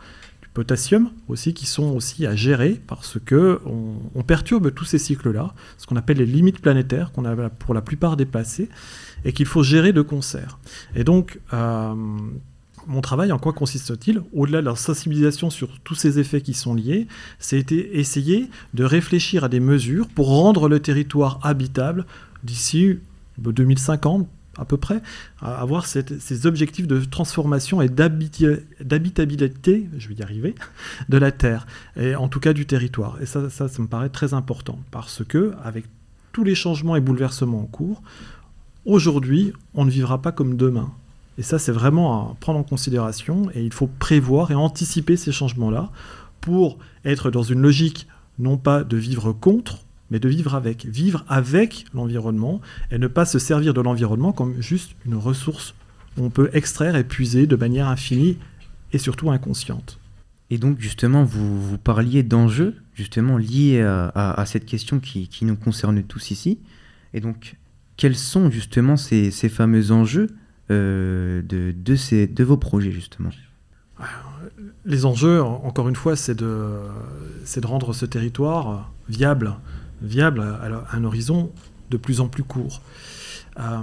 potassium 0.55 1.11
aussi, 1.29 1.55
qui 1.55 1.67
sont 1.67 1.95
aussi 1.95 2.27
à 2.27 2.35
gérer 2.35 2.81
parce 2.87 3.19
que 3.25 3.61
on, 3.67 4.23
perturbe 4.23 4.73
tous 4.73 4.85
ces 4.85 4.99
cycles-là, 4.99 5.55
ce 5.79 5.87
qu'on 5.87 5.97
appelle 5.97 6.19
les 6.19 6.27
limites 6.27 6.61
planétaires, 6.61 7.13
qu'on 7.13 7.25
a 7.25 7.49
pour 7.49 7.75
la 7.75 7.83
plupart 7.83 8.17
dépassées, 8.17 8.69
et 9.25 9.33
qu'il 9.33 9.47
faut 9.47 9.63
gérer 9.63 9.93
de 9.93 10.03
concert. 10.03 10.59
Et 10.95 11.05
donc, 11.05 11.41
euh, 11.53 11.95
mon 12.87 13.01
travail, 13.01 13.33
en 13.33 13.39
quoi 13.39 13.53
consiste-t-il? 13.53 14.23
Au-delà 14.33 14.61
de 14.61 14.67
la 14.67 14.77
sensibilisation 14.77 15.51
sur 15.51 15.81
tous 15.81 15.95
ces 15.95 16.19
effets 16.19 16.41
qui 16.41 16.55
sont 16.55 16.75
liés, 16.75 17.07
c'est 17.39 17.73
essayer 17.73 18.49
de 18.75 18.85
réfléchir 18.85 19.45
à 19.45 19.49
des 19.49 19.61
mesures 19.61 20.09
pour 20.09 20.29
rendre 20.29 20.69
le 20.69 20.81
territoire 20.81 21.41
habitable 21.43 22.07
d'ici 22.45 22.99
2050 23.39 24.29
à 24.59 24.65
peu 24.65 24.77
près, 24.77 25.01
avoir 25.41 25.87
ces 25.87 26.47
objectifs 26.47 26.87
de 26.87 27.05
transformation 27.05 27.81
et 27.81 27.89
d'habitabilité, 27.89 29.89
je 29.97 30.09
vais 30.09 30.15
y 30.15 30.23
arriver, 30.23 30.55
de 31.09 31.19
la 31.19 31.33
Terre, 31.33 31.67
et 31.97 32.17
en 32.17 32.29
tout 32.29 32.41
cas 32.41 32.53
du 32.53 32.67
territoire. 32.67 33.19
Et 33.23 33.27
ça, 33.27 33.49
ça, 33.49 33.69
ça 33.69 33.83
me 33.83 33.87
paraît 33.87 34.09
très 34.09 34.35
important, 34.35 34.79
parce 34.91 35.25
que, 35.25 35.53
avec 35.63 35.85
tous 36.33 36.45
les 36.45 36.55
changements 36.55 36.97
et 36.97 37.01
bouleversements 37.01 37.61
en 37.61 37.67
cours, 37.67 38.03
aujourd'hui, 38.85 39.53
on 39.75 39.85
ne 39.85 39.91
vivra 39.91 40.21
pas 40.21 40.33
comme 40.33 40.57
demain. 40.57 40.93
Et 41.39 41.43
ça, 41.43 41.59
c'est 41.59 41.73
vraiment 41.73 42.33
à 42.33 42.37
prendre 42.41 42.59
en 42.59 42.65
considération, 42.65 43.51
et 43.55 43.65
il 43.65 43.73
faut 43.73 43.87
prévoir 43.87 44.51
et 44.51 44.55
anticiper 44.55 45.17
ces 45.17 45.33
changements-là 45.33 45.91
pour 46.41 46.79
être 47.05 47.31
dans 47.31 47.43
une 47.43 47.63
logique 47.63 48.09
non 48.39 48.57
pas 48.57 48.85
de 48.85 48.97
vivre 48.97 49.33
contre, 49.33 49.85
mais 50.11 50.18
de 50.18 50.29
vivre 50.29 50.55
avec. 50.55 50.87
Vivre 50.87 51.25
avec 51.29 51.85
l'environnement 51.94 52.61
et 52.90 52.99
ne 52.99 53.07
pas 53.07 53.25
se 53.25 53.38
servir 53.38 53.75
de 53.75 53.81
l'environnement 53.81 54.33
comme 54.33 54.61
juste 54.61 54.92
une 55.07 55.14
ressource 55.14 55.75
où 56.16 56.25
on 56.25 56.31
peut 56.31 56.51
extraire 56.53 56.96
et 56.96 57.05
puiser 57.05 57.46
de 57.46 57.57
manière 57.57 57.88
infinie 57.88 58.38
et 58.92 58.99
surtout 58.99 59.31
inconsciente. 59.31 59.99
Et 60.51 60.59
donc 60.59 60.81
justement, 60.81 61.23
vous, 61.25 61.61
vous 61.61 61.79
parliez 61.79 62.23
d'enjeux 62.23 62.75
justement 62.94 63.38
liés 63.38 63.81
à, 63.81 64.44
cette 64.46 64.66
question 64.66 65.01
qui, 65.01 65.29
nous 65.42 65.57
concerne 65.57 66.03
tous 66.03 66.31
ici. 66.33 66.59
Et 67.14 67.20
donc, 67.20 67.57
quels 67.96 68.16
sont 68.16 68.51
justement 68.51 68.96
ces, 68.96 69.31
fameux 69.49 69.92
enjeux 69.92 70.29
euh, 70.70 71.42
de, 71.42 71.73
de, 71.77 71.96
ces, 71.96 72.27
de 72.27 72.44
vos 72.44 72.57
projets 72.57 72.92
justement? 72.92 73.31
Les 74.85 75.05
enjeux, 75.05 75.42
encore 75.42 75.88
une 75.88 75.96
fois, 75.96 76.16
c'est 76.16 76.35
de, 76.35 76.79
de 77.57 77.66
rendre 77.66 77.92
ce 77.92 78.07
territoire 78.07 78.92
viable 79.09 79.55
viable 80.03 80.41
à, 80.41 80.87
un 80.93 81.05
horizon 81.05 81.51
de 81.91 81.97
plus 81.97 82.21
en 82.21 82.29
plus 82.29 82.45
court. 82.45 82.83
Euh, 83.59 83.81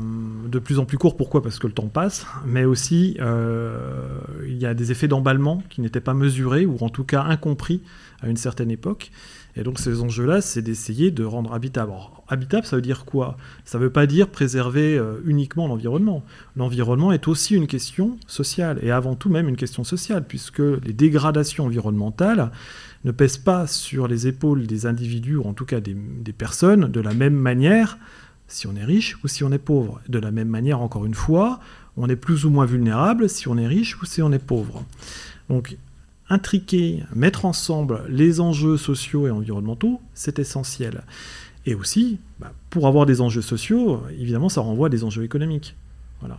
de 0.48 0.60
plus 0.60 0.80
en 0.80 0.86
plus 0.86 0.98
court, 0.98 1.18
pourquoi? 1.18 1.44
Parce 1.44 1.60
que 1.60 1.68
le 1.68 1.74
temps 1.74 1.88
passe, 1.88 2.26
mais 2.46 2.64
aussi 2.64 3.18
euh, 3.20 4.20
il 4.48 4.58
y 4.58 4.66
a 4.66 4.74
des 4.74 4.92
effets 4.92 5.08
d'emballement 5.08 5.62
qui 5.70 5.82
n'étaient 5.82 6.02
pas 6.02 6.14
mesurés 6.14 6.66
ou 6.66 6.78
en 6.82 6.90
tout 6.90 7.04
cas 7.04 7.24
incompris 7.24 7.82
à 8.22 8.30
une 8.30 8.38
certaine 8.38 8.72
époque. 8.72 9.12
Et 9.58 9.64
donc 9.64 9.80
ces 9.80 10.02
enjeux-là, 10.02 10.42
c'est 10.42 10.62
d'essayer 10.62 11.10
de 11.10 11.24
rendre 11.24 11.54
habitable. 11.54 11.92
habitable, 12.28 12.66
ça 12.66 12.76
veut 12.76 12.82
dire 12.82 13.06
quoi? 13.06 13.38
Ça 13.66 13.80
ne 13.80 13.84
veut 13.84 13.90
pas 13.90 14.06
dire 14.06 14.30
préserver 14.30 14.98
euh, 14.98 15.20
uniquement 15.26 15.68
l'environnement. 15.68 16.24
L'environnement 16.56 17.12
est 17.12 17.28
aussi 17.28 17.56
une 17.56 17.68
question 17.68 18.18
sociale, 18.28 18.80
et 18.84 18.92
avant 18.92 19.16
tout 19.16 19.30
même 19.30 19.50
une 19.50 19.58
question 19.58 19.84
sociale, 19.84 20.26
puisque 20.28 20.60
les 20.60 20.94
dégradations 20.94 21.66
environnementales 21.66 22.52
ne 23.04 23.12
pèsent 23.12 23.38
pas 23.38 23.68
sur 23.68 24.08
les 24.08 24.28
épaules 24.28 24.68
des 24.68 24.86
individus, 24.86 25.36
ou 25.36 25.44
en 25.44 25.54
tout 25.54 25.66
cas 25.66 25.80
des, 25.80 25.96
personnes, 26.34 26.88
de 26.88 27.00
la 27.00 27.14
même 27.14 27.36
manière 27.36 27.98
si 28.48 28.68
on 28.68 28.76
est 28.76 28.84
riche 28.84 29.18
ou 29.24 29.28
si 29.28 29.44
on 29.44 29.52
est 29.52 29.58
pauvre. 29.58 30.02
De 30.08 30.20
la 30.20 30.32
même 30.32 30.48
manière, 30.48 30.82
encore 30.82 31.06
une 31.06 31.14
fois, 31.14 31.60
on 31.98 32.10
est 32.10 32.16
plus 32.16 32.46
ou 32.46 32.50
moins 32.50 32.66
vulnérable 32.66 33.30
si 33.30 33.48
on 33.48 33.58
est 33.58 33.68
riche 33.68 34.02
ou 34.02 34.06
si 34.06 34.22
on 34.22 34.32
est 34.32 34.40
pauvre. 34.40 34.86
Donc, 35.50 35.78
intriquer, 36.30 37.04
mettre 37.16 37.46
ensemble 37.46 38.04
les 38.10 38.40
enjeux 38.40 38.78
sociaux 38.78 39.28
et 39.28 39.32
environnementaux, 39.32 40.02
c'est 40.14 40.40
essentiel. 40.40 41.04
Et 41.66 41.76
aussi, 41.76 42.20
bah, 42.40 42.54
pour 42.70 42.88
avoir 42.88 43.06
des 43.06 43.20
enjeux 43.20 43.42
sociaux, 43.42 44.02
évidemment, 44.20 44.50
ça 44.50 44.62
renvoie 44.62 44.88
à 44.88 44.90
des 44.90 45.04
enjeux 45.04 45.24
économiques. 45.24 45.76
Voilà. 46.22 46.38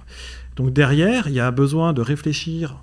Donc 0.57 0.73
derrière, 0.73 1.29
il 1.29 1.35
y 1.35 1.41
a 1.41 1.51
besoin 1.51 1.93
de 1.93 2.01
réfléchir 2.01 2.77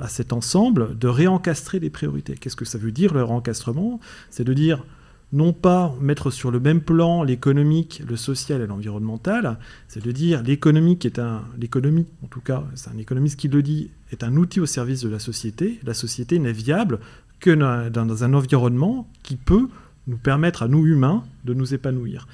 à 0.00 0.08
cet 0.08 0.32
ensemble 0.32 0.98
de 0.98 1.08
réencastrer 1.08 1.78
les 1.78 1.90
priorités. 1.90 2.34
Qu'est-ce 2.34 2.56
que 2.56 2.64
ça 2.64 2.78
veut 2.78 2.92
dire 2.92 3.14
le 3.14 3.24
réencastrement? 3.24 4.00
C'est 4.30 4.44
de 4.44 4.52
dire 4.52 4.84
non 5.32 5.52
pas 5.52 5.94
mettre 6.00 6.30
sur 6.30 6.50
le 6.50 6.60
même 6.60 6.80
plan 6.80 7.22
l'économique, 7.22 8.02
le 8.08 8.16
social 8.16 8.60
et 8.60 8.66
l'environnemental, 8.66 9.58
c'est 9.88 10.04
de 10.04 10.12
dire 10.12 10.42
l'économique 10.42 11.04
est 11.04 11.18
un 11.18 11.42
l'économie 11.58 12.06
en 12.22 12.28
tout 12.28 12.40
cas, 12.40 12.64
c'est 12.74 12.90
un 12.90 12.98
économiste 12.98 13.38
qui 13.38 13.48
le 13.48 13.62
dit, 13.62 13.90
est 14.12 14.22
un 14.22 14.36
outil 14.36 14.60
au 14.60 14.66
service 14.66 15.02
de 15.02 15.08
la 15.08 15.18
société. 15.18 15.80
La 15.84 15.94
société 15.94 16.38
n'est 16.38 16.52
viable 16.52 17.00
que 17.40 17.50
dans 17.88 18.24
un 18.24 18.34
environnement 18.34 19.08
qui 19.22 19.36
peut 19.36 19.68
nous 20.06 20.16
permettre 20.16 20.62
à 20.62 20.68
nous 20.68 20.86
humains 20.86 21.24
de 21.44 21.54
nous 21.54 21.74
épanouir. 21.74 22.26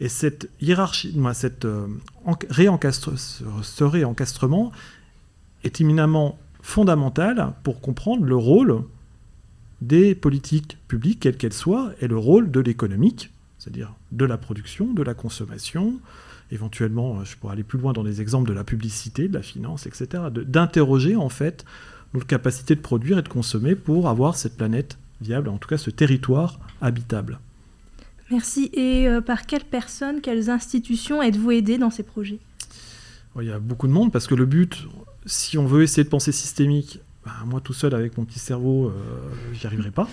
Et 0.00 0.08
cette 0.08 0.48
hiérarchie, 0.60 1.16
cette, 1.32 1.64
euh, 1.64 1.86
ce 3.62 3.84
réencastrement 3.84 4.72
est 5.64 5.80
éminemment 5.80 6.38
fondamentale 6.68 7.54
pour 7.62 7.80
comprendre 7.80 8.26
le 8.26 8.36
rôle 8.36 8.82
des 9.80 10.14
politiques 10.14 10.76
publiques, 10.86 11.20
quelles 11.20 11.38
qu'elles 11.38 11.54
soient, 11.54 11.92
et 12.02 12.08
le 12.08 12.18
rôle 12.18 12.50
de 12.50 12.60
l'économique, 12.60 13.30
c'est-à-dire 13.58 13.94
de 14.12 14.26
la 14.26 14.36
production, 14.36 14.92
de 14.92 15.02
la 15.02 15.14
consommation, 15.14 15.98
éventuellement, 16.52 17.24
je 17.24 17.36
pourrais 17.36 17.54
aller 17.54 17.62
plus 17.62 17.78
loin 17.78 17.94
dans 17.94 18.04
des 18.04 18.20
exemples 18.20 18.46
de 18.46 18.52
la 18.52 18.64
publicité, 18.64 19.28
de 19.28 19.34
la 19.34 19.42
finance, 19.42 19.86
etc., 19.86 20.24
d'interroger 20.30 21.16
en 21.16 21.30
fait 21.30 21.64
notre 22.12 22.26
capacité 22.26 22.74
de 22.74 22.80
produire 22.80 23.18
et 23.18 23.22
de 23.22 23.28
consommer 23.28 23.74
pour 23.74 24.06
avoir 24.06 24.36
cette 24.36 24.58
planète 24.58 24.98
viable, 25.22 25.48
en 25.48 25.56
tout 25.56 25.68
cas 25.68 25.78
ce 25.78 25.88
territoire 25.88 26.60
habitable. 26.82 27.38
Merci. 28.30 28.68
Et 28.74 29.08
euh, 29.08 29.22
par 29.22 29.46
quelles 29.46 29.64
personnes, 29.64 30.20
quelles 30.20 30.50
institutions 30.50 31.22
êtes-vous 31.22 31.50
aidé 31.50 31.78
dans 31.78 31.90
ces 31.90 32.02
projets? 32.02 32.40
Il 33.40 33.46
y 33.46 33.52
a 33.52 33.58
beaucoup 33.58 33.86
de 33.86 33.92
monde 33.92 34.12
parce 34.12 34.26
que 34.26 34.34
le 34.34 34.46
but, 34.46 34.86
si 35.28 35.58
on 35.58 35.66
veut 35.66 35.82
essayer 35.82 36.04
de 36.04 36.08
penser 36.08 36.32
systémique, 36.32 37.00
bah, 37.24 37.32
moi 37.46 37.60
tout 37.60 37.74
seul 37.74 37.94
avec 37.94 38.16
mon 38.16 38.24
petit 38.24 38.38
cerveau, 38.38 38.86
euh, 38.86 38.92
j'y 39.52 39.66
arriverai 39.66 39.90
pas. 39.90 40.08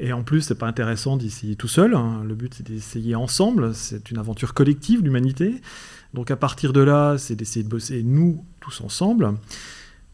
Et 0.00 0.12
en 0.12 0.22
plus, 0.22 0.42
c'est 0.42 0.56
pas 0.56 0.66
intéressant 0.66 1.16
d'essayer 1.16 1.56
tout 1.56 1.68
seul. 1.68 1.94
Hein. 1.94 2.22
Le 2.26 2.34
but, 2.34 2.52
c'est 2.54 2.66
d'essayer 2.66 3.14
ensemble. 3.14 3.74
C'est 3.74 4.10
une 4.10 4.18
aventure 4.18 4.52
collective, 4.52 5.02
l'humanité. 5.02 5.60
Donc 6.12 6.30
à 6.30 6.36
partir 6.36 6.72
de 6.72 6.80
là, 6.80 7.16
c'est 7.16 7.36
d'essayer 7.36 7.64
de 7.64 7.68
bosser 7.68 8.02
nous 8.02 8.44
tous 8.60 8.80
ensemble. 8.80 9.34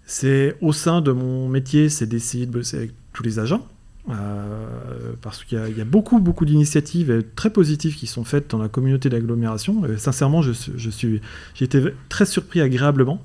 C'est 0.05 0.57
au 0.61 0.73
sein 0.73 1.01
de 1.01 1.12
mon 1.12 1.49
métier, 1.49 1.88
c'est 1.88 2.07
d'essayer 2.07 2.47
de 2.47 2.53
bosser 2.53 2.77
avec 2.77 2.93
tous 3.12 3.23
les 3.23 3.38
agents. 3.38 3.66
Euh, 4.09 5.12
parce 5.21 5.45
qu'il 5.45 5.77
y, 5.77 5.81
a 5.81 5.85
beaucoup, 5.85 6.21
beaucoup 6.21 6.45
d'initiatives 6.45 7.23
très 7.37 7.51
positives 7.51 7.97
qui 7.97 8.07
sont 8.07 8.25
faites 8.25 8.51
dans 8.51 8.59
la 8.59 8.69
communauté 8.69 9.09
d'agglomération. 9.09 9.83
sincèrement, 9.99 10.43
je, 10.43 10.53
j'ai 10.77 11.64
été 11.64 11.83
très 12.09 12.27
surpris 12.27 12.61
agréablement 12.61 13.23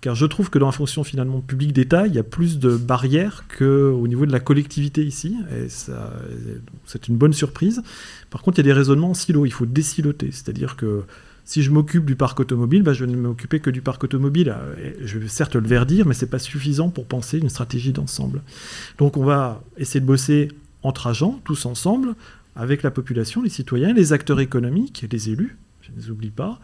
car 0.00 0.14
je 0.14 0.26
trouve 0.26 0.50
que 0.50 0.58
dans 0.58 0.66
la 0.66 0.72
fonction 0.72 1.04
finalement 1.04 1.40
publique 1.40 1.72
d'État, 1.72 2.06
il 2.06 2.14
y 2.14 2.18
a 2.18 2.22
plus 2.22 2.58
de 2.58 2.76
barrières 2.76 3.44
qu'au 3.58 4.06
niveau 4.06 4.24
de 4.24 4.32
la 4.32 4.40
collectivité 4.40 5.04
ici, 5.04 5.36
et 5.52 5.68
c'est 5.68 7.08
une 7.08 7.16
bonne 7.16 7.32
surprise. 7.32 7.82
Par 8.30 8.42
contre, 8.42 8.58
il 8.58 8.66
y 8.66 8.66
a 8.70 8.72
des 8.72 8.78
raisonnements 8.78 9.10
en 9.10 9.14
silo, 9.14 9.44
il 9.44 9.52
faut 9.52 9.66
désiloter, 9.66 10.30
c'est-à-dire 10.32 10.76
que 10.76 11.02
si 11.44 11.62
je 11.62 11.70
m'occupe 11.70 12.04
du 12.04 12.14
parc 12.14 12.38
automobile, 12.38 12.82
bah, 12.82 12.92
je 12.92 13.04
ne 13.04 13.16
m'occuper 13.16 13.60
que 13.60 13.70
du 13.70 13.82
parc 13.82 14.04
automobile. 14.04 14.54
je 15.02 15.18
vais 15.18 15.28
certes 15.28 15.56
le 15.56 15.66
verdir, 15.66 16.06
mais 16.06 16.14
ce 16.14 16.24
n'est 16.24 16.30
pas 16.30 16.38
suffisant 16.38 16.90
pour 16.90 17.06
penser 17.06 17.38
une 17.38 17.48
stratégie 17.48 17.92
d'ensemble. 17.92 18.42
Donc 18.98 19.16
on 19.16 19.24
va 19.24 19.62
essayer 19.76 20.00
de 20.00 20.06
bosser 20.06 20.48
entre 20.82 21.08
agents, 21.08 21.40
tous 21.44 21.66
ensemble, 21.66 22.14
avec 22.56 22.82
la 22.82 22.90
population, 22.90 23.42
les 23.42 23.50
citoyens, 23.50 23.92
les 23.92 24.12
acteurs 24.12 24.40
économiques, 24.40 25.04
les 25.10 25.30
élus, 25.30 25.58
je 25.82 25.90
ne 25.90 25.96
les 25.96 26.10
oublie 26.10 26.30
pas, 26.30 26.60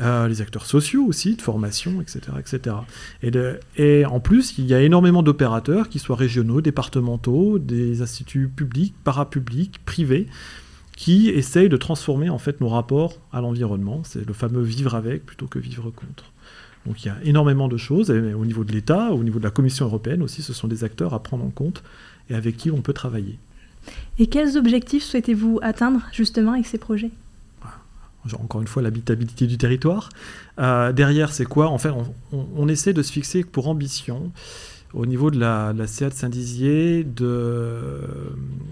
les 0.00 0.40
acteurs 0.40 0.66
sociaux 0.66 1.04
aussi, 1.04 1.36
de 1.36 1.42
formation, 1.42 2.00
etc. 2.00 2.20
etc. 2.38 2.76
Et, 3.76 4.04
en 4.06 4.20
plus, 4.20 4.58
il 4.58 4.66
y 4.66 4.74
a 4.74 4.80
énormément 4.80 5.22
d'opérateurs, 5.22 5.88
qui 5.88 5.98
soient 5.98 6.16
régionaux, 6.16 6.60
départementaux, 6.60 7.58
des 7.58 8.02
instituts 8.02 8.48
publics, 8.48 8.94
parapublics, 9.04 9.84
privés, 9.84 10.26
qui 10.96 11.28
essayent 11.28 11.68
de 11.68 11.76
transformer 11.76 12.28
en 12.28 12.38
fait 12.38 12.60
nos 12.60 12.68
rapports 12.68 13.18
à 13.32 13.40
l'environnement. 13.40 14.02
C'est 14.04 14.26
le 14.26 14.34
fameux 14.34 14.62
vivre 14.62 14.94
avec 14.94 15.24
plutôt 15.24 15.46
que 15.46 15.58
vivre 15.58 15.90
contre. 15.90 16.32
Donc 16.86 17.04
il 17.04 17.08
y 17.08 17.10
a 17.10 17.16
énormément 17.24 17.68
de 17.68 17.76
choses, 17.76 18.10
au 18.10 18.44
niveau 18.44 18.64
de 18.64 18.72
l'État, 18.72 19.12
au 19.12 19.22
niveau 19.22 19.38
de 19.38 19.44
la 19.44 19.50
Commission 19.50 19.86
européenne 19.86 20.22
aussi, 20.22 20.42
ce 20.42 20.52
sont 20.52 20.68
des 20.68 20.84
acteurs 20.84 21.14
à 21.14 21.22
prendre 21.22 21.44
en 21.44 21.50
compte 21.50 21.82
et 22.28 22.34
avec 22.34 22.56
qui 22.56 22.70
on 22.70 22.80
peut 22.80 22.92
travailler. 22.92 23.38
Et 24.18 24.26
quels 24.26 24.56
objectifs 24.56 25.02
souhaitez-vous 25.02 25.58
atteindre 25.62 26.00
justement 26.12 26.52
avec 26.52 26.66
ces 26.66 26.78
projets? 26.78 27.10
Encore 28.38 28.60
une 28.60 28.68
fois, 28.68 28.82
l'habitabilité 28.82 29.46
du 29.46 29.58
territoire. 29.58 30.08
Euh, 30.58 30.92
derrière, 30.92 31.32
c'est 31.32 31.44
quoi? 31.44 31.68
En 31.68 31.78
fait, 31.78 31.90
on, 32.32 32.68
essaie 32.68 32.92
de 32.92 33.02
se 33.02 33.12
fixer 33.12 33.44
pour 33.44 33.68
ambition, 33.68 34.30
au 34.92 35.06
niveau 35.06 35.30
de 35.30 35.38
la, 35.38 35.74
CA 35.86 36.08
de 36.08 36.14
Saint-Dizier, 36.14 37.06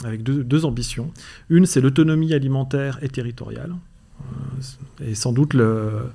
avec 0.04 0.22
deux, 0.22 0.64
ambitions. 0.64 1.10
Une, 1.48 1.66
c'est 1.66 1.80
l'autonomie 1.80 2.34
alimentaire 2.34 2.98
et 3.02 3.08
territoriale. 3.08 3.74
et 5.00 5.14
sans 5.14 5.32
doute 5.32 5.54
le, 5.54 6.10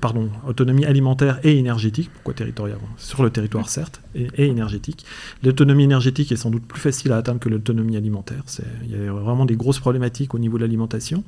pardon, 0.00 0.28
autonomie 0.46 0.84
alimentaire 0.84 1.38
et 1.42 1.56
énergétique, 1.56 2.10
pourquoi 2.12 2.34
territoriale? 2.34 2.78
Sur 2.98 3.22
le 3.22 3.30
territoire 3.30 3.70
certes, 3.70 4.02
et, 4.14 4.28
énergétique. 4.46 5.06
L'autonomie 5.42 5.84
énergétique 5.84 6.32
est 6.32 6.36
sans 6.36 6.50
doute 6.50 6.66
plus 6.66 6.80
facile 6.80 7.12
à 7.12 7.16
atteindre 7.16 7.40
que 7.40 7.48
l'autonomie 7.48 7.96
alimentaire. 7.96 8.42
Il 8.82 8.90
y 8.90 9.08
a 9.08 9.12
vraiment 9.12 9.46
des 9.46 9.56
grosses 9.56 9.80
problématiques 9.80 10.34
au 10.34 10.38
niveau 10.38 10.58
de 10.58 10.62
l'alimentation 10.62 11.24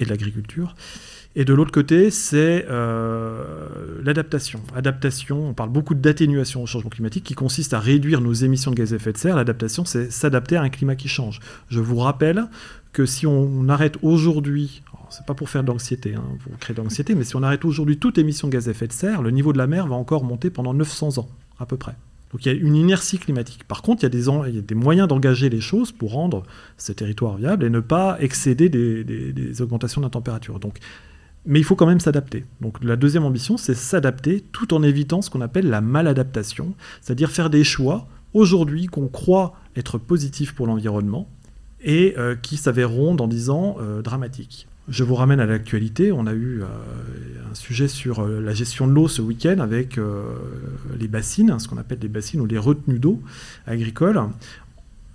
et 0.00 0.04
de 0.04 0.10
l'agriculture. 0.10 0.74
Et 1.36 1.44
de 1.44 1.54
l'autre 1.54 1.70
côté, 1.70 2.10
c'est 2.10 2.66
euh, 2.68 3.44
l'adaptation. 4.02 4.60
Adaptation, 4.74 5.50
on 5.50 5.54
parle 5.54 5.70
beaucoup 5.70 5.94
d'atténuation 5.94 6.60
au 6.60 6.66
changement 6.66 6.90
climatique 6.90 7.22
qui 7.22 7.34
consiste 7.34 7.72
à 7.72 7.78
réduire 7.78 8.20
nos 8.20 8.32
émissions 8.32 8.72
de 8.72 8.76
gaz 8.76 8.92
à 8.92 8.96
effet 8.96 9.12
de 9.12 9.16
serre. 9.16 9.36
L'adaptation, 9.36 9.84
c'est 9.84 10.10
s'adapter 10.10 10.56
à 10.56 10.62
un 10.62 10.70
climat 10.70 10.96
qui 10.96 11.06
change. 11.06 11.38
Je 11.68 11.78
vous 11.78 11.98
rappelle 11.98 12.46
que 12.92 13.06
si 13.06 13.28
on 13.28 13.68
arrête 13.68 13.96
aujourd'hui 14.02 14.82
c'est 15.10 15.26
pas 15.26 15.34
pour 15.34 15.50
faire 15.50 15.62
de 15.62 15.68
l'anxiété, 15.68 16.14
hein, 16.14 16.22
pour 16.42 16.74
de 16.74 17.14
mais 17.14 17.24
si 17.24 17.36
on 17.36 17.42
arrête 17.42 17.64
aujourd'hui 17.64 17.98
toute 17.98 18.16
émission 18.18 18.48
de 18.48 18.52
gaz 18.52 18.68
à 18.68 18.70
effet 18.70 18.86
de 18.86 18.92
serre, 18.92 19.22
le 19.22 19.30
niveau 19.30 19.52
de 19.52 19.58
la 19.58 19.66
mer 19.66 19.86
va 19.86 19.96
encore 19.96 20.24
monter 20.24 20.50
pendant 20.50 20.72
900 20.72 21.18
ans, 21.18 21.28
à 21.58 21.66
peu 21.66 21.76
près. 21.76 21.94
Donc 22.30 22.46
il 22.46 22.52
y 22.52 22.54
a 22.54 22.58
une 22.58 22.76
inertie 22.76 23.18
climatique. 23.18 23.64
Par 23.64 23.82
contre, 23.82 24.02
il 24.02 24.04
y 24.04 24.06
a 24.06 24.52
des, 24.52 24.62
des 24.62 24.74
moyens 24.74 25.08
d'engager 25.08 25.48
les 25.48 25.60
choses 25.60 25.92
pour 25.92 26.12
rendre 26.12 26.44
ces 26.76 26.94
territoires 26.94 27.36
viables 27.36 27.64
et 27.64 27.70
ne 27.70 27.80
pas 27.80 28.16
excéder 28.20 28.68
des, 28.68 29.62
augmentations 29.62 30.00
de 30.00 30.06
la 30.06 30.10
température. 30.10 30.60
Donc, 30.60 30.78
mais 31.46 31.58
il 31.58 31.64
faut 31.64 31.74
quand 31.74 31.86
même 31.86 32.00
s'adapter. 32.00 32.44
Donc 32.60 32.82
la 32.84 32.96
deuxième 32.96 33.24
ambition, 33.24 33.56
c'est 33.56 33.74
s'adapter 33.74 34.44
tout 34.52 34.74
en 34.74 34.82
évitant 34.82 35.22
ce 35.22 35.30
qu'on 35.30 35.40
appelle 35.40 35.68
la 35.68 35.80
maladaptation, 35.80 36.74
c'est-à-dire 37.00 37.30
faire 37.30 37.50
des 37.50 37.64
choix 37.64 38.06
aujourd'hui 38.32 38.86
qu'on 38.86 39.08
croit 39.08 39.54
être 39.74 39.98
positifs 39.98 40.54
pour 40.54 40.66
l'environnement 40.66 41.28
et 41.82 42.14
euh, 42.18 42.36
qui 42.36 42.56
s'avéreront 42.56 43.14
dans 43.14 43.26
10 43.26 43.50
ans 43.50 43.76
euh, 43.80 44.02
dramatiques. 44.02 44.68
Je 44.90 45.04
vous 45.04 45.14
ramène 45.14 45.38
à 45.38 45.46
l'actualité. 45.46 46.10
On 46.10 46.26
a 46.26 46.32
eu 46.32 46.62
euh, 46.62 46.66
un 47.48 47.54
sujet 47.54 47.86
sur 47.86 48.20
euh, 48.20 48.40
la 48.40 48.52
gestion 48.52 48.88
de 48.88 48.92
l'eau 48.92 49.06
ce 49.06 49.22
week-end 49.22 49.60
avec 49.60 49.98
euh, 49.98 50.24
les 50.98 51.06
bassines, 51.06 51.56
ce 51.60 51.68
qu'on 51.68 51.78
appelle 51.78 52.00
les 52.02 52.08
bassines 52.08 52.40
ou 52.40 52.46
les 52.46 52.58
retenues 52.58 52.98
d'eau 52.98 53.22
agricoles. 53.68 54.20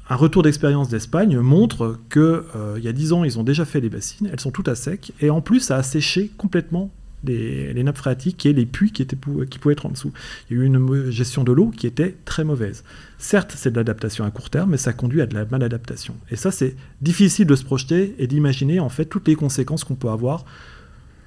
Un 0.09 0.15
retour 0.15 0.43
d'expérience 0.43 0.87
d'Espagne 0.87 1.37
montre 1.39 1.99
qu'il 2.09 2.83
y 2.83 2.87
a 2.87 2.93
10 2.93 3.11
ans, 3.11 3.23
ils 3.25 3.37
ont 3.37 3.43
déjà 3.43 3.65
fait 3.65 3.81
les 3.81 3.89
bassines, 3.89 4.29
elles 4.31 4.39
sont 4.39 4.51
toutes 4.51 4.69
à 4.69 4.75
sec, 4.75 5.11
et 5.19 5.31
en 5.31 5.41
plus, 5.41 5.59
ça 5.59 5.77
a 5.77 5.83
séché 5.83 6.31
complètement 6.37 6.91
les, 7.25 7.83
nappes 7.83 7.97
phréatiques 7.97 8.45
et 8.45 8.53
les 8.53 8.65
puits 8.65 8.91
qui, 8.91 9.05
pouvaient 9.05 9.73
être 9.73 9.85
en 9.85 9.89
dessous. 9.89 10.11
Il 10.49 10.57
y 10.57 10.59
a 10.59 10.63
eu 10.63 10.65
une 10.65 11.11
gestion 11.11 11.43
de 11.43 11.51
l'eau 11.51 11.71
qui 11.75 11.87
était 11.87 12.15
très 12.25 12.43
mauvaise. 12.43 12.83
Certes, 13.17 13.53
c'est 13.55 13.71
de 13.71 13.75
l'adaptation 13.75 14.25
à 14.25 14.31
court 14.31 14.49
terme, 14.49 14.71
mais 14.71 14.77
ça 14.77 14.93
conduit 14.93 15.21
à 15.21 15.25
de 15.25 15.33
la 15.33 15.45
maladaptation. 15.45 16.15
Et 16.31 16.35
ça, 16.35 16.51
c'est 16.51 16.75
difficile 17.01 17.47
de 17.47 17.55
se 17.55 17.63
projeter 17.63 18.15
et 18.19 18.27
d'imaginer 18.27 18.79
en 18.79 18.89
fait 18.89 19.05
toutes 19.05 19.27
les 19.27 19.35
conséquences 19.35 19.83
qu'on 19.83 19.95
peut 19.95 20.09
avoir, 20.09 20.45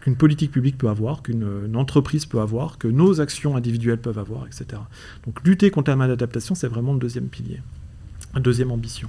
qu'une 0.00 0.16
politique 0.16 0.52
publique 0.52 0.78
peut 0.78 0.88
avoir, 0.88 1.22
qu'une 1.22 1.74
entreprise 1.74 2.26
peut 2.26 2.40
avoir, 2.40 2.78
que 2.78 2.88
nos 2.88 3.20
actions 3.20 3.56
individuelles 3.56 4.00
peuvent 4.00 4.18
avoir, 4.18 4.46
etc. 4.46 4.80
Donc 5.26 5.44
lutter 5.44 5.70
contre 5.70 5.90
la 5.90 5.96
maladaptation, 5.96 6.54
c'est 6.54 6.68
vraiment 6.68 6.92
le 6.92 7.00
deuxième 7.00 7.28
pilier, 7.28 7.60
une 8.34 8.42
deuxième 8.42 8.70
ambition. 8.70 9.08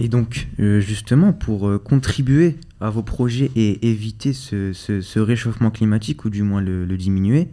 Et 0.00 0.08
donc, 0.08 0.48
euh, 0.60 0.80
justement, 0.80 1.32
pour 1.32 1.68
euh, 1.68 1.78
contribuer 1.78 2.56
à 2.80 2.90
vos 2.90 3.02
projets 3.02 3.50
et 3.56 3.88
éviter 3.88 4.32
ce, 4.32 5.18
réchauffement 5.18 5.70
climatique, 5.70 6.24
ou 6.24 6.30
du 6.30 6.42
moins 6.42 6.60
le, 6.60 6.96
diminuer, 6.96 7.48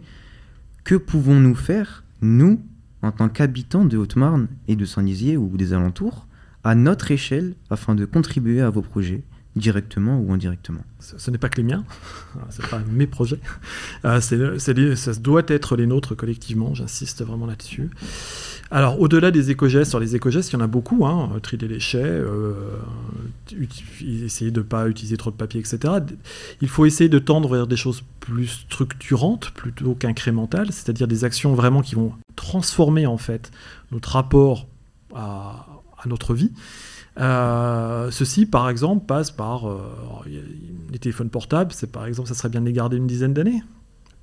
que 0.84 0.94
pouvons-nous 0.94 1.56
faire, 1.56 2.04
nous, 2.22 2.60
en 3.02 3.10
tant 3.10 3.28
qu'habitants 3.28 3.84
de 3.84 3.96
Haute-Marne 3.96 4.46
et 4.68 4.76
de 4.76 4.84
Saint-Dizier 4.84 5.36
ou 5.36 5.56
des 5.56 5.72
alentours, 5.72 6.26
à 6.62 6.74
notre 6.74 7.10
échelle, 7.10 7.54
afin 7.70 7.94
de 7.94 8.04
contribuer 8.04 8.60
à 8.60 8.70
vos 8.70 8.82
projets 8.82 9.22
directement 9.56 10.20
ou 10.20 10.32
indirectement? 10.32 10.82
Ce, 11.00 11.30
n'est 11.30 11.38
pas 11.38 11.48
que 11.48 11.56
les 11.56 11.62
miens, 11.64 11.84
ce 12.50 12.62
n'est 12.62 12.68
pas 12.68 12.80
mes 12.90 13.06
projets, 13.08 13.40
euh, 14.04 14.20
ça 14.20 15.14
doit 15.14 15.44
être 15.48 15.76
les 15.76 15.86
nôtres 15.86 16.16
collectivement, 16.16 16.74
j'insiste 16.74 17.24
vraiment 17.24 17.46
là-dessus. 17.46 17.90
Alors, 18.70 19.00
au-delà 19.00 19.30
des 19.30 19.50
éco-gestes, 19.50 19.90
sur 19.90 20.00
les 20.00 20.16
éco-gestes, 20.16 20.50
il 20.50 20.54
y 20.54 20.56
en 20.56 20.60
a 20.60 20.66
beaucoup, 20.66 21.06
hein, 21.06 21.30
trier 21.42 21.58
des 21.58 21.68
déchets, 21.68 22.20
essayer 24.24 24.50
de 24.50 24.60
ne 24.60 24.64
pas 24.64 24.88
utiliser 24.88 25.16
trop 25.16 25.30
de 25.30 25.36
papier, 25.36 25.60
etc. 25.60 25.94
Il 26.60 26.68
faut 26.68 26.84
essayer 26.84 27.08
de 27.08 27.18
tendre 27.18 27.48
vers 27.54 27.66
des 27.66 27.76
choses 27.76 28.02
plus 28.20 28.48
structurantes 28.48 29.50
plutôt 29.50 29.94
qu'incrémentales, 29.94 30.72
c'est-à-dire 30.72 31.06
des 31.06 31.24
actions 31.24 31.54
vraiment 31.54 31.80
qui 31.80 31.94
vont 31.94 32.12
transformer 32.34 33.06
en 33.06 33.18
fait 33.18 33.50
notre 33.92 34.10
rapport 34.10 34.66
à, 35.14 35.66
notre 36.06 36.34
vie. 36.34 36.52
Euh, 37.18 38.10
ceci, 38.10 38.46
par 38.46 38.68
exemple, 38.68 39.06
passe 39.06 39.30
par 39.30 39.68
euh, 39.68 39.80
les 40.92 40.98
téléphones 40.98 41.30
portables. 41.30 41.72
C'est 41.72 41.90
par 41.90 42.06
exemple, 42.06 42.28
ça 42.28 42.34
serait 42.34 42.48
bien 42.48 42.60
de 42.60 42.66
les 42.66 42.72
garder 42.72 42.96
une 42.96 43.06
dizaine 43.06 43.32
d'années 43.32 43.62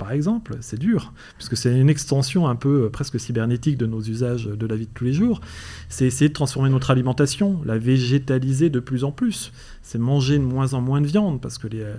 par 0.04 0.12
exemple, 0.12 0.58
c'est 0.60 0.78
dur, 0.78 1.14
puisque 1.38 1.56
c'est 1.56 1.80
une 1.80 1.90
extension 1.90 2.50
un 2.50 2.58
peu 2.58 2.84
euh, 2.84 2.90
presque 2.90 3.18
cybernétique 3.18 3.78
de 3.78 3.86
nos 3.86 4.02
usages 4.02 4.48
de 4.48 4.68
la 4.68 4.76
vie 4.76 4.86
de 4.86 4.92
tous 4.94 5.06
les 5.06 5.14
jours. 5.14 5.40
C'est 5.88 6.06
essayer 6.06 6.28
de 6.28 6.34
transformer 6.34 6.70
notre 6.70 6.92
alimentation, 6.92 7.62
la 7.64 7.78
végétaliser 7.78 8.70
de 8.70 8.82
plus 8.82 9.06
en 9.06 9.14
plus. 9.14 9.54
C'est 9.82 10.00
manger 10.00 10.40
de 10.40 10.44
moins 10.44 10.74
en 10.74 10.82
moins 10.82 11.00
de 11.00 11.08
viande, 11.08 11.40
parce 11.40 11.58
que 11.58 11.70
euh, 11.74 11.96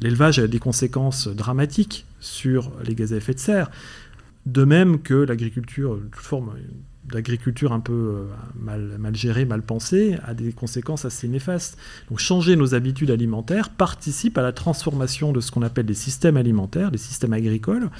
l'élevage 0.00 0.40
a 0.40 0.48
des 0.48 0.58
conséquences 0.58 1.28
dramatiques 1.28 2.06
sur 2.18 2.72
les 2.84 2.96
gaz 2.96 3.12
à 3.12 3.18
effet 3.18 3.34
de 3.34 3.38
serre. 3.38 3.70
De 4.46 4.64
même 4.64 5.00
que 5.00 5.14
l'agriculture, 5.14 5.96
forme, 6.10 6.50
d'agriculture 7.12 7.72
un 7.72 7.80
peu 7.80 7.92
euh, 7.92 8.24
mal, 8.58 8.96
mal 8.98 9.14
gérée, 9.14 9.44
mal 9.44 9.62
pensée, 9.62 10.16
a 10.24 10.34
des 10.34 10.52
conséquences 10.52 11.04
assez 11.04 11.28
néfastes. 11.28 11.78
Donc 12.08 12.18
changer 12.18 12.56
nos 12.56 12.74
habitudes 12.74 13.10
alimentaires 13.10 13.70
participe 13.70 14.38
à 14.38 14.42
la 14.42 14.52
transformation 14.52 15.32
de 15.32 15.40
ce 15.40 15.50
qu'on 15.50 15.62
appelle 15.62 15.86
des 15.86 15.94
systèmes 15.94 16.36
alimentaires, 16.36 16.90
des 16.90 16.98
systèmes 16.98 17.32
agricoles, 17.32 17.90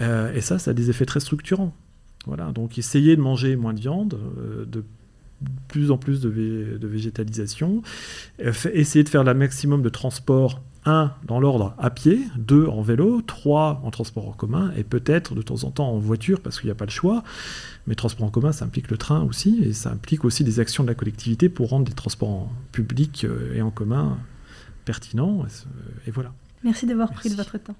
euh, 0.00 0.32
et 0.34 0.40
ça, 0.40 0.58
ça 0.58 0.70
a 0.72 0.74
des 0.74 0.90
effets 0.90 1.06
très 1.06 1.20
structurants. 1.20 1.74
Voilà, 2.26 2.52
donc 2.52 2.78
essayer 2.78 3.16
de 3.16 3.20
manger 3.20 3.56
moins 3.56 3.72
de 3.72 3.80
viande, 3.80 4.18
euh, 4.38 4.64
de 4.66 4.84
plus 5.68 5.90
en 5.90 5.96
plus 5.96 6.20
de, 6.20 6.28
de 6.78 6.86
végétalisation, 6.86 7.82
essayer 8.38 9.02
de 9.02 9.08
faire 9.08 9.24
le 9.24 9.32
maximum 9.32 9.80
de 9.80 9.88
transport 9.88 10.60
1 10.86 11.12
dans 11.26 11.40
l'ordre 11.40 11.74
à 11.78 11.90
pied, 11.90 12.20
2 12.36 12.66
en 12.66 12.82
vélo, 12.82 13.22
3 13.22 13.82
en 13.84 13.90
transport 13.90 14.28
en 14.28 14.32
commun, 14.32 14.72
et 14.76 14.84
peut-être 14.84 15.34
de 15.34 15.42
temps 15.42 15.64
en 15.64 15.70
temps 15.70 15.90
en 15.90 15.98
voiture 15.98 16.40
parce 16.40 16.58
qu'il 16.58 16.68
n'y 16.68 16.72
a 16.72 16.76
pas 16.76 16.86
le 16.86 16.90
choix. 16.90 17.22
Mais 17.86 17.94
transport 17.94 18.26
en 18.26 18.30
commun, 18.30 18.52
ça 18.52 18.64
implique 18.64 18.90
le 18.90 18.96
train 18.96 19.22
aussi, 19.22 19.60
et 19.62 19.72
ça 19.72 19.90
implique 19.90 20.24
aussi 20.24 20.44
des 20.44 20.60
actions 20.60 20.82
de 20.84 20.88
la 20.88 20.94
collectivité 20.94 21.48
pour 21.48 21.70
rendre 21.70 21.84
des 21.84 21.92
transports 21.92 22.48
publics 22.72 23.24
euh, 23.24 23.54
et 23.54 23.62
en 23.62 23.70
commun 23.70 24.18
pertinents. 24.84 25.44
Et 26.06 26.10
voilà. 26.10 26.32
Merci 26.64 26.86
d'avoir 26.86 27.12
pris 27.12 27.30
de 27.30 27.34
votre 27.34 27.58
temps. 27.58 27.76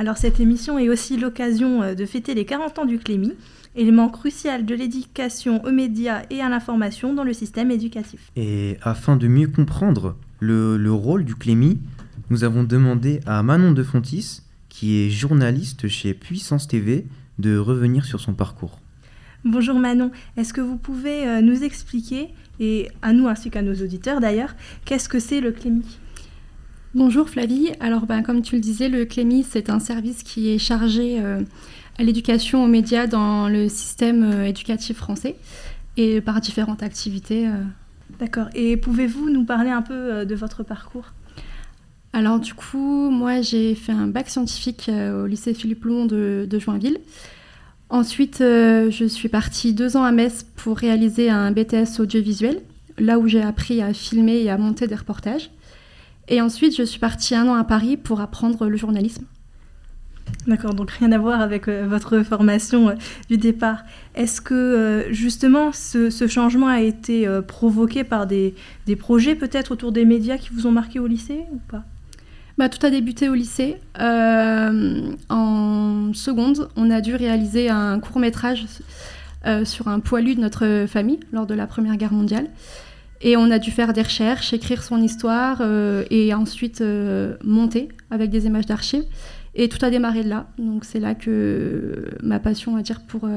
Alors 0.00 0.16
cette 0.16 0.40
émission 0.40 0.78
est 0.78 0.88
aussi 0.88 1.18
l'occasion 1.18 1.82
euh, 1.82 1.94
de 1.94 2.06
fêter 2.06 2.32
les 2.32 2.46
40 2.46 2.78
ans 2.78 2.84
du 2.86 2.98
Clémy 2.98 3.34
élément 3.76 4.08
crucial 4.08 4.64
de 4.64 4.74
l'éducation 4.74 5.62
aux 5.62 5.72
médias 5.72 6.22
et 6.30 6.40
à 6.40 6.48
l'information 6.48 7.12
dans 7.12 7.22
le 7.22 7.34
système 7.34 7.70
éducatif. 7.70 8.32
Et 8.34 8.78
afin 8.80 9.16
de 9.16 9.28
mieux 9.28 9.46
comprendre 9.48 10.16
le, 10.38 10.90
rôle 10.90 11.26
du 11.26 11.34
Clémy, 11.34 11.78
nous 12.30 12.44
avons 12.44 12.64
demandé 12.64 13.20
à 13.26 13.42
Manon 13.42 13.72
de 13.72 13.82
Fontis, 13.82 14.40
qui 14.70 15.02
est 15.02 15.10
journaliste 15.10 15.86
chez 15.88 16.14
Puissance 16.14 16.66
TV, 16.66 17.06
de 17.38 17.58
revenir 17.58 18.06
sur 18.06 18.20
son 18.20 18.32
parcours. 18.32 18.80
Bonjour 19.44 19.78
Manon, 19.78 20.12
est-ce 20.38 20.54
que 20.54 20.62
vous 20.62 20.78
pouvez 20.78 21.28
euh, 21.28 21.42
nous 21.42 21.62
expliquer, 21.62 22.30
et 22.58 22.88
à 23.02 23.12
nous 23.12 23.28
ainsi 23.28 23.50
qu'à 23.50 23.60
nos 23.60 23.74
auditeurs 23.74 24.20
d'ailleurs, 24.20 24.54
qu'est-ce 24.86 25.10
que 25.10 25.18
c'est 25.18 25.42
le 25.42 25.52
Clémy? 25.52 25.84
Bonjour 26.92 27.28
Flavie, 27.28 27.70
alors 27.78 28.04
ben, 28.04 28.20
comme 28.24 28.42
tu 28.42 28.56
le 28.56 28.60
disais, 28.60 28.88
le 28.88 29.04
Clémy 29.04 29.46
c'est 29.48 29.70
un 29.70 29.78
service 29.78 30.24
qui 30.24 30.50
est 30.50 30.58
chargé 30.58 31.18
euh, 31.20 31.40
à 32.00 32.02
l'éducation 32.02 32.64
aux 32.64 32.66
médias 32.66 33.06
dans 33.06 33.48
le 33.48 33.68
système 33.68 34.24
euh, 34.24 34.46
éducatif 34.46 34.96
français 34.96 35.36
et 35.96 36.20
par 36.20 36.40
différentes 36.40 36.82
activités. 36.82 37.46
Euh. 37.46 37.62
D'accord. 38.18 38.48
Et 38.56 38.76
pouvez-vous 38.76 39.30
nous 39.30 39.44
parler 39.44 39.70
un 39.70 39.82
peu 39.82 40.26
de 40.26 40.34
votre 40.34 40.64
parcours? 40.64 41.12
Alors 42.12 42.40
du 42.40 42.54
coup, 42.54 43.08
moi 43.08 43.40
j'ai 43.40 43.76
fait 43.76 43.92
un 43.92 44.08
bac 44.08 44.28
scientifique 44.28 44.90
au 44.90 45.26
lycée 45.26 45.54
Philippe 45.54 45.84
Long 45.84 46.06
de, 46.06 46.48
Joinville. 46.58 46.98
Ensuite, 47.88 48.38
je 48.40 49.04
suis 49.08 49.28
partie 49.28 49.74
deux 49.74 49.96
ans 49.96 50.02
à 50.02 50.10
Metz 50.10 50.44
pour 50.56 50.76
réaliser 50.76 51.30
un 51.30 51.52
BTS 51.52 52.00
audiovisuel, 52.00 52.60
là 52.98 53.20
où 53.20 53.28
j'ai 53.28 53.42
appris 53.42 53.80
à 53.80 53.94
filmer 53.94 54.42
et 54.42 54.50
à 54.50 54.58
monter 54.58 54.88
des 54.88 54.96
reportages. 54.96 55.50
Et 56.30 56.40
ensuite, 56.40 56.76
je 56.76 56.84
suis 56.84 57.00
partie 57.00 57.34
un 57.34 57.48
an 57.48 57.54
à 57.54 57.64
Paris 57.64 57.96
pour 57.96 58.20
apprendre 58.20 58.68
le 58.68 58.76
journalisme. 58.76 59.24
D'accord, 60.46 60.74
donc 60.74 60.90
rien 60.92 61.12
à 61.12 61.18
voir 61.18 61.40
avec 61.40 61.68
euh, 61.68 61.86
votre 61.86 62.22
formation 62.22 62.90
euh, 62.90 62.94
du 63.28 63.36
départ. 63.36 63.82
Est-ce 64.14 64.40
que 64.40 64.54
euh, 64.54 65.12
justement 65.12 65.72
ce, 65.72 66.08
changement 66.28 66.68
a 66.68 66.80
été 66.80 67.28
provoqué 67.46 68.04
par 68.04 68.26
des, 68.26 68.54
projets 68.98 69.34
peut-être 69.34 69.72
autour 69.72 69.92
des 69.92 70.04
médias 70.04 70.38
qui 70.38 70.50
vous 70.52 70.66
ont 70.66 70.72
marqué 70.72 70.98
au 70.98 71.06
lycée 71.06 71.40
ou 71.52 71.58
pas? 71.68 71.82
Bah, 72.58 72.68
Tout 72.68 72.84
a 72.86 72.90
débuté 72.90 73.28
au 73.28 73.34
lycée. 73.34 73.76
en 73.98 75.10
seconde, 76.14 76.68
on 76.76 76.90
a 76.90 77.00
dû 77.00 77.14
réaliser 77.16 77.68
un 77.70 77.98
court 77.98 78.20
métrage 78.20 78.66
sur 79.64 79.88
un 79.88 80.00
poilu 80.00 80.34
de 80.34 80.40
notre 80.40 80.84
famille 80.86 81.20
lors 81.32 81.46
de 81.46 81.54
la 81.54 81.66
Première 81.66 81.96
Guerre 81.96 82.12
mondiale. 82.12 82.46
Et 83.20 83.36
on 83.36 83.50
a 83.50 83.58
dû 83.58 83.70
faire 83.70 83.92
des 83.92 84.02
recherches, 84.02 84.52
écrire 84.52 84.82
son 84.82 85.02
histoire 85.02 85.62
et 86.10 86.32
ensuite 86.32 86.82
monter 87.44 87.88
avec 88.10 88.30
des 88.30 88.46
images 88.46 88.66
d'archives. 88.66 89.04
Et 89.54 89.68
tout 89.68 89.84
a 89.84 89.90
démarré 89.90 90.24
de 90.24 90.28
là. 90.30 90.48
Donc 90.58 90.84
c'est 90.84 91.00
là 91.00 91.14
que 91.14 92.06
ma 92.22 92.38
passion, 92.38 92.76
à 92.76 92.82
dire, 92.82 93.00
pour, 93.02 93.28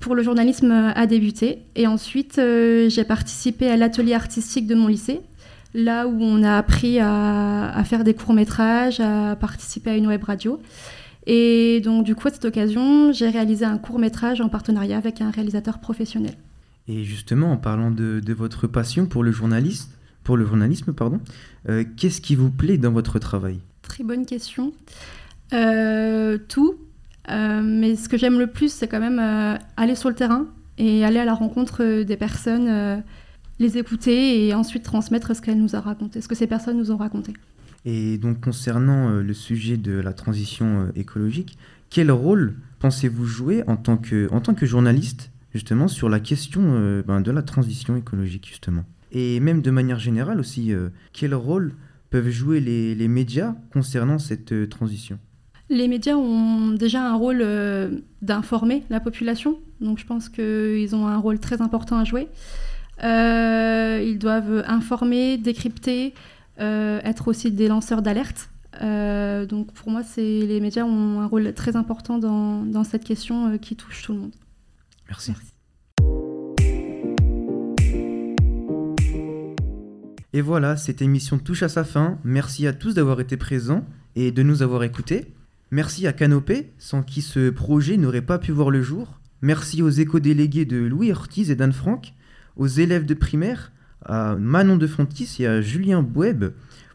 pour 0.00 0.14
le 0.16 0.22
journalisme 0.24 0.92
a 0.94 1.06
débuté. 1.06 1.60
Et 1.76 1.86
ensuite, 1.86 2.40
j'ai 2.88 3.04
participé 3.04 3.68
à 3.68 3.76
l'atelier 3.76 4.14
artistique 4.14 4.66
de 4.66 4.74
mon 4.74 4.88
lycée, 4.88 5.20
là 5.74 6.06
où 6.06 6.16
on 6.20 6.42
a 6.42 6.56
appris 6.56 6.98
à, 7.00 7.82
faire 7.84 8.04
des 8.04 8.14
courts-métrages, 8.14 9.00
à 9.00 9.36
participer 9.36 9.90
à 9.90 9.96
une 9.96 10.06
web 10.06 10.24
radio. 10.24 10.60
Et 11.26 11.80
donc, 11.80 12.04
du 12.04 12.14
coup, 12.14 12.28
à 12.28 12.30
cette 12.30 12.44
occasion, 12.44 13.12
j'ai 13.12 13.28
réalisé 13.28 13.64
un 13.64 13.78
court-métrage 13.78 14.40
en 14.40 14.48
partenariat 14.48 14.96
avec 14.96 15.20
un 15.20 15.30
réalisateur 15.30 15.78
professionnel. 15.78 16.34
Et 16.88 17.04
justement, 17.04 17.52
en 17.52 17.56
parlant 17.58 17.90
de, 17.90 18.22
votre 18.32 18.66
passion 18.66 19.06
pour 19.06 19.22
le, 19.22 19.30
journaliste, 19.30 19.90
pour 20.24 20.36
le 20.36 20.46
journalisme, 20.46 20.92
pardon, 20.94 21.20
euh, 21.68 21.84
qu'est-ce 21.96 22.20
qui 22.20 22.34
vous 22.34 22.50
plaît 22.50 22.78
dans 22.78 22.92
votre 22.92 23.18
travail? 23.18 23.60
Très 23.82 24.04
bonne 24.04 24.24
question. 24.24 24.72
Euh, 25.52 26.38
tout. 26.48 26.76
Euh, 27.30 27.60
mais 27.62 27.94
ce 27.94 28.08
que 28.08 28.16
j'aime 28.16 28.38
le 28.38 28.46
plus, 28.46 28.72
c'est 28.72 28.88
quand 28.88 29.00
même 29.00 29.20
aller 29.76 29.94
sur 29.94 30.08
le 30.08 30.14
terrain 30.14 30.46
et 30.78 31.04
aller 31.04 31.18
à 31.18 31.26
la 31.26 31.34
rencontre 31.34 32.02
des 32.02 32.16
personnes 32.16 33.02
les 33.58 33.76
écouter 33.76 34.46
et 34.46 34.54
ensuite 34.54 34.84
transmettre 34.84 35.34
ce 35.34 35.42
qu'elle 35.42 35.58
nous 35.58 35.76
a 35.76 35.80
raconté, 35.80 36.20
ce 36.20 36.28
que 36.28 36.36
ces 36.36 36.46
personnes 36.46 36.78
nous 36.78 36.90
ont 36.90 36.96
raconté. 36.96 37.34
Et 37.84 38.16
donc 38.16 38.40
concernant 38.40 39.10
le 39.10 39.34
sujet 39.34 39.76
de 39.76 39.92
la 39.92 40.12
transition 40.12 40.90
écologique, 40.94 41.58
quel 41.90 42.10
rôle 42.10 42.54
pensez-vous 42.78 43.26
jouer 43.26 43.64
en 43.66 43.76
tant 43.76 43.96
que, 43.96 44.28
en 44.32 44.40
tant 44.40 44.54
que 44.54 44.64
journaliste 44.64 45.30
justement 45.52 45.88
sur 45.88 46.08
la 46.08 46.20
question 46.20 46.62
euh, 46.64 47.02
ben, 47.06 47.20
de 47.20 47.30
la 47.30 47.42
transition 47.42 47.96
écologique 47.96 48.46
justement 48.46 48.84
Et 49.12 49.40
même 49.40 49.62
de 49.62 49.70
manière 49.70 49.98
générale 49.98 50.40
aussi, 50.40 50.72
quel 51.12 51.34
rôle 51.34 51.74
peuvent 52.10 52.30
jouer 52.30 52.60
les, 52.60 52.94
les 52.94 53.08
médias 53.08 53.54
concernant 53.72 54.18
cette 54.18 54.68
transition? 54.68 55.18
Les 55.70 55.86
médias 55.86 56.16
ont 56.16 56.72
déjà 56.72 57.06
un 57.06 57.14
rôle 57.14 57.44
d'informer 58.22 58.84
la 58.88 59.00
population, 59.00 59.58
donc 59.80 59.98
je 59.98 60.06
pense 60.06 60.30
qu'ils 60.30 60.96
ont 60.96 61.06
un 61.06 61.18
rôle 61.18 61.38
très 61.38 61.60
important 61.60 61.98
à 61.98 62.04
jouer. 62.04 62.28
Euh, 63.04 64.02
ils 64.04 64.18
doivent 64.18 64.64
informer, 64.66 65.38
décrypter, 65.38 66.14
euh, 66.60 67.00
être 67.04 67.28
aussi 67.28 67.50
des 67.50 67.68
lanceurs 67.68 68.02
d'alerte. 68.02 68.50
Euh, 68.82 69.46
donc 69.46 69.72
pour 69.72 69.90
moi, 69.90 70.02
les 70.16 70.60
médias 70.60 70.84
ont 70.84 71.20
un 71.20 71.26
rôle 71.26 71.52
très 71.54 71.76
important 71.76 72.18
dans, 72.18 72.84
cette 72.84 73.04
question 73.04 73.58
qui 73.58 73.76
touche 73.76 74.02
tout 74.02 74.12
le 74.12 74.20
monde. 74.20 74.32
Merci. 75.08 75.32
Et 80.32 80.40
voilà, 80.40 80.76
cette 80.76 81.02
émission 81.02 81.38
touche 81.38 81.62
à 81.62 81.68
sa 81.68 81.84
fin. 81.84 82.18
Merci 82.22 82.66
à 82.66 82.72
tous 82.72 82.94
d'avoir 82.94 83.20
été 83.20 83.36
présents 83.36 83.86
et 84.14 84.30
de 84.30 84.42
nous 84.42 84.62
avoir 84.62 84.84
écoutés. 84.84 85.32
Merci 85.70 86.06
à 86.06 86.12
Canopé, 86.12 86.72
sans 86.78 87.02
qui 87.02 87.22
ce 87.22 87.50
projet 87.50 87.96
n'aurait 87.96 88.22
pas 88.22 88.38
pu 88.38 88.52
voir 88.52 88.70
le 88.70 88.82
jour. 88.82 89.18
Merci 89.40 89.82
aux 89.82 89.90
éco-délégués 89.90 90.64
de 90.64 90.76
Louis 90.76 91.12
Ortiz 91.12 91.50
et 91.50 91.56
d'Anne 91.56 91.72
Franck 91.72 92.12
aux 92.56 92.66
élèves 92.66 93.06
de 93.06 93.14
primaire, 93.14 93.72
à 94.04 94.36
Manon 94.36 94.76
de 94.76 94.86
Fontis 94.86 95.36
et 95.40 95.46
à 95.46 95.60
Julien 95.60 96.02
Boueb 96.02 96.46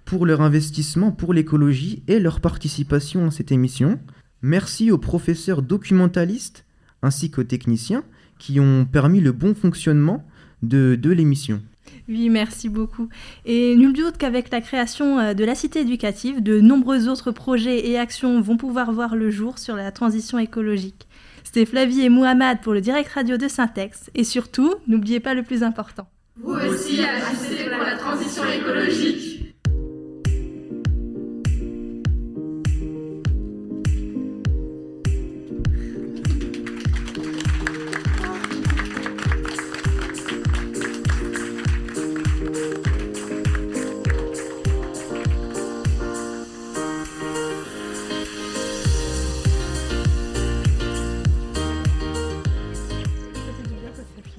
pour 0.06 0.26
leur 0.26 0.41
investissement 0.41 1.12
pour 1.12 1.34
l'écologie 1.34 2.04
et 2.08 2.19
leur 2.19 2.39
participation 2.39 3.28
à 3.28 3.32
cette 3.32 3.52
émission. 3.52 3.99
Merci 4.41 4.91
aux 4.91 4.97
professeurs 4.97 5.62
documentalistes 5.62 6.65
ainsi 7.04 7.30
qu'aux 7.30 7.44
techniciens 7.44 8.04
qui 8.39 8.60
ont 8.60 8.86
permis 8.86 9.22
le 9.22 9.32
bon 9.32 9.54
fonctionnement 9.54 10.26
de, 10.63 10.98
de 11.00 11.12
l'émission. 11.12 11.62
Oui, 12.10 12.30
merci 12.30 12.68
beaucoup. 12.68 13.08
Et 13.46 13.76
nul 13.76 13.94
doute 13.94 14.18
qu'avec 14.18 14.52
la 14.52 14.62
création 14.62 15.20
euh, 15.20 15.34
de 15.34 15.46
la 15.46 15.56
cité 15.56 15.82
éducative, 15.82 16.44
de 16.44 16.60
nombreux 16.60 17.08
autres 17.08 17.32
projets 17.32 17.88
et 17.88 17.98
actions 17.98 18.42
vont 18.42 18.58
pouvoir 18.58 18.92
voir 18.92 19.16
le 19.16 19.30
jour 19.30 19.58
sur 19.58 19.76
la 19.76 19.92
transition 19.92 20.38
écologique. 20.38 21.08
C'était 21.44 21.66
Flavie 21.66 22.02
et 22.02 22.10
Mohamed 22.10 22.60
pour 22.62 22.74
le 22.74 22.82
direct 22.82 23.10
radio 23.12 23.38
de 23.38 23.48
Syntex. 23.48 24.10
Et 24.16 24.24
surtout, 24.24 24.74
n'oubliez 24.88 25.20
pas 25.20 25.34
le 25.34 25.44
plus 25.44 25.63
important. 25.63 26.08
Vous 26.42 26.54
aussi 26.54 27.00
agissez 27.00 27.70
pour 27.70 27.86
la 27.86 27.96
transition 27.96 28.44
écologique. 28.44 29.33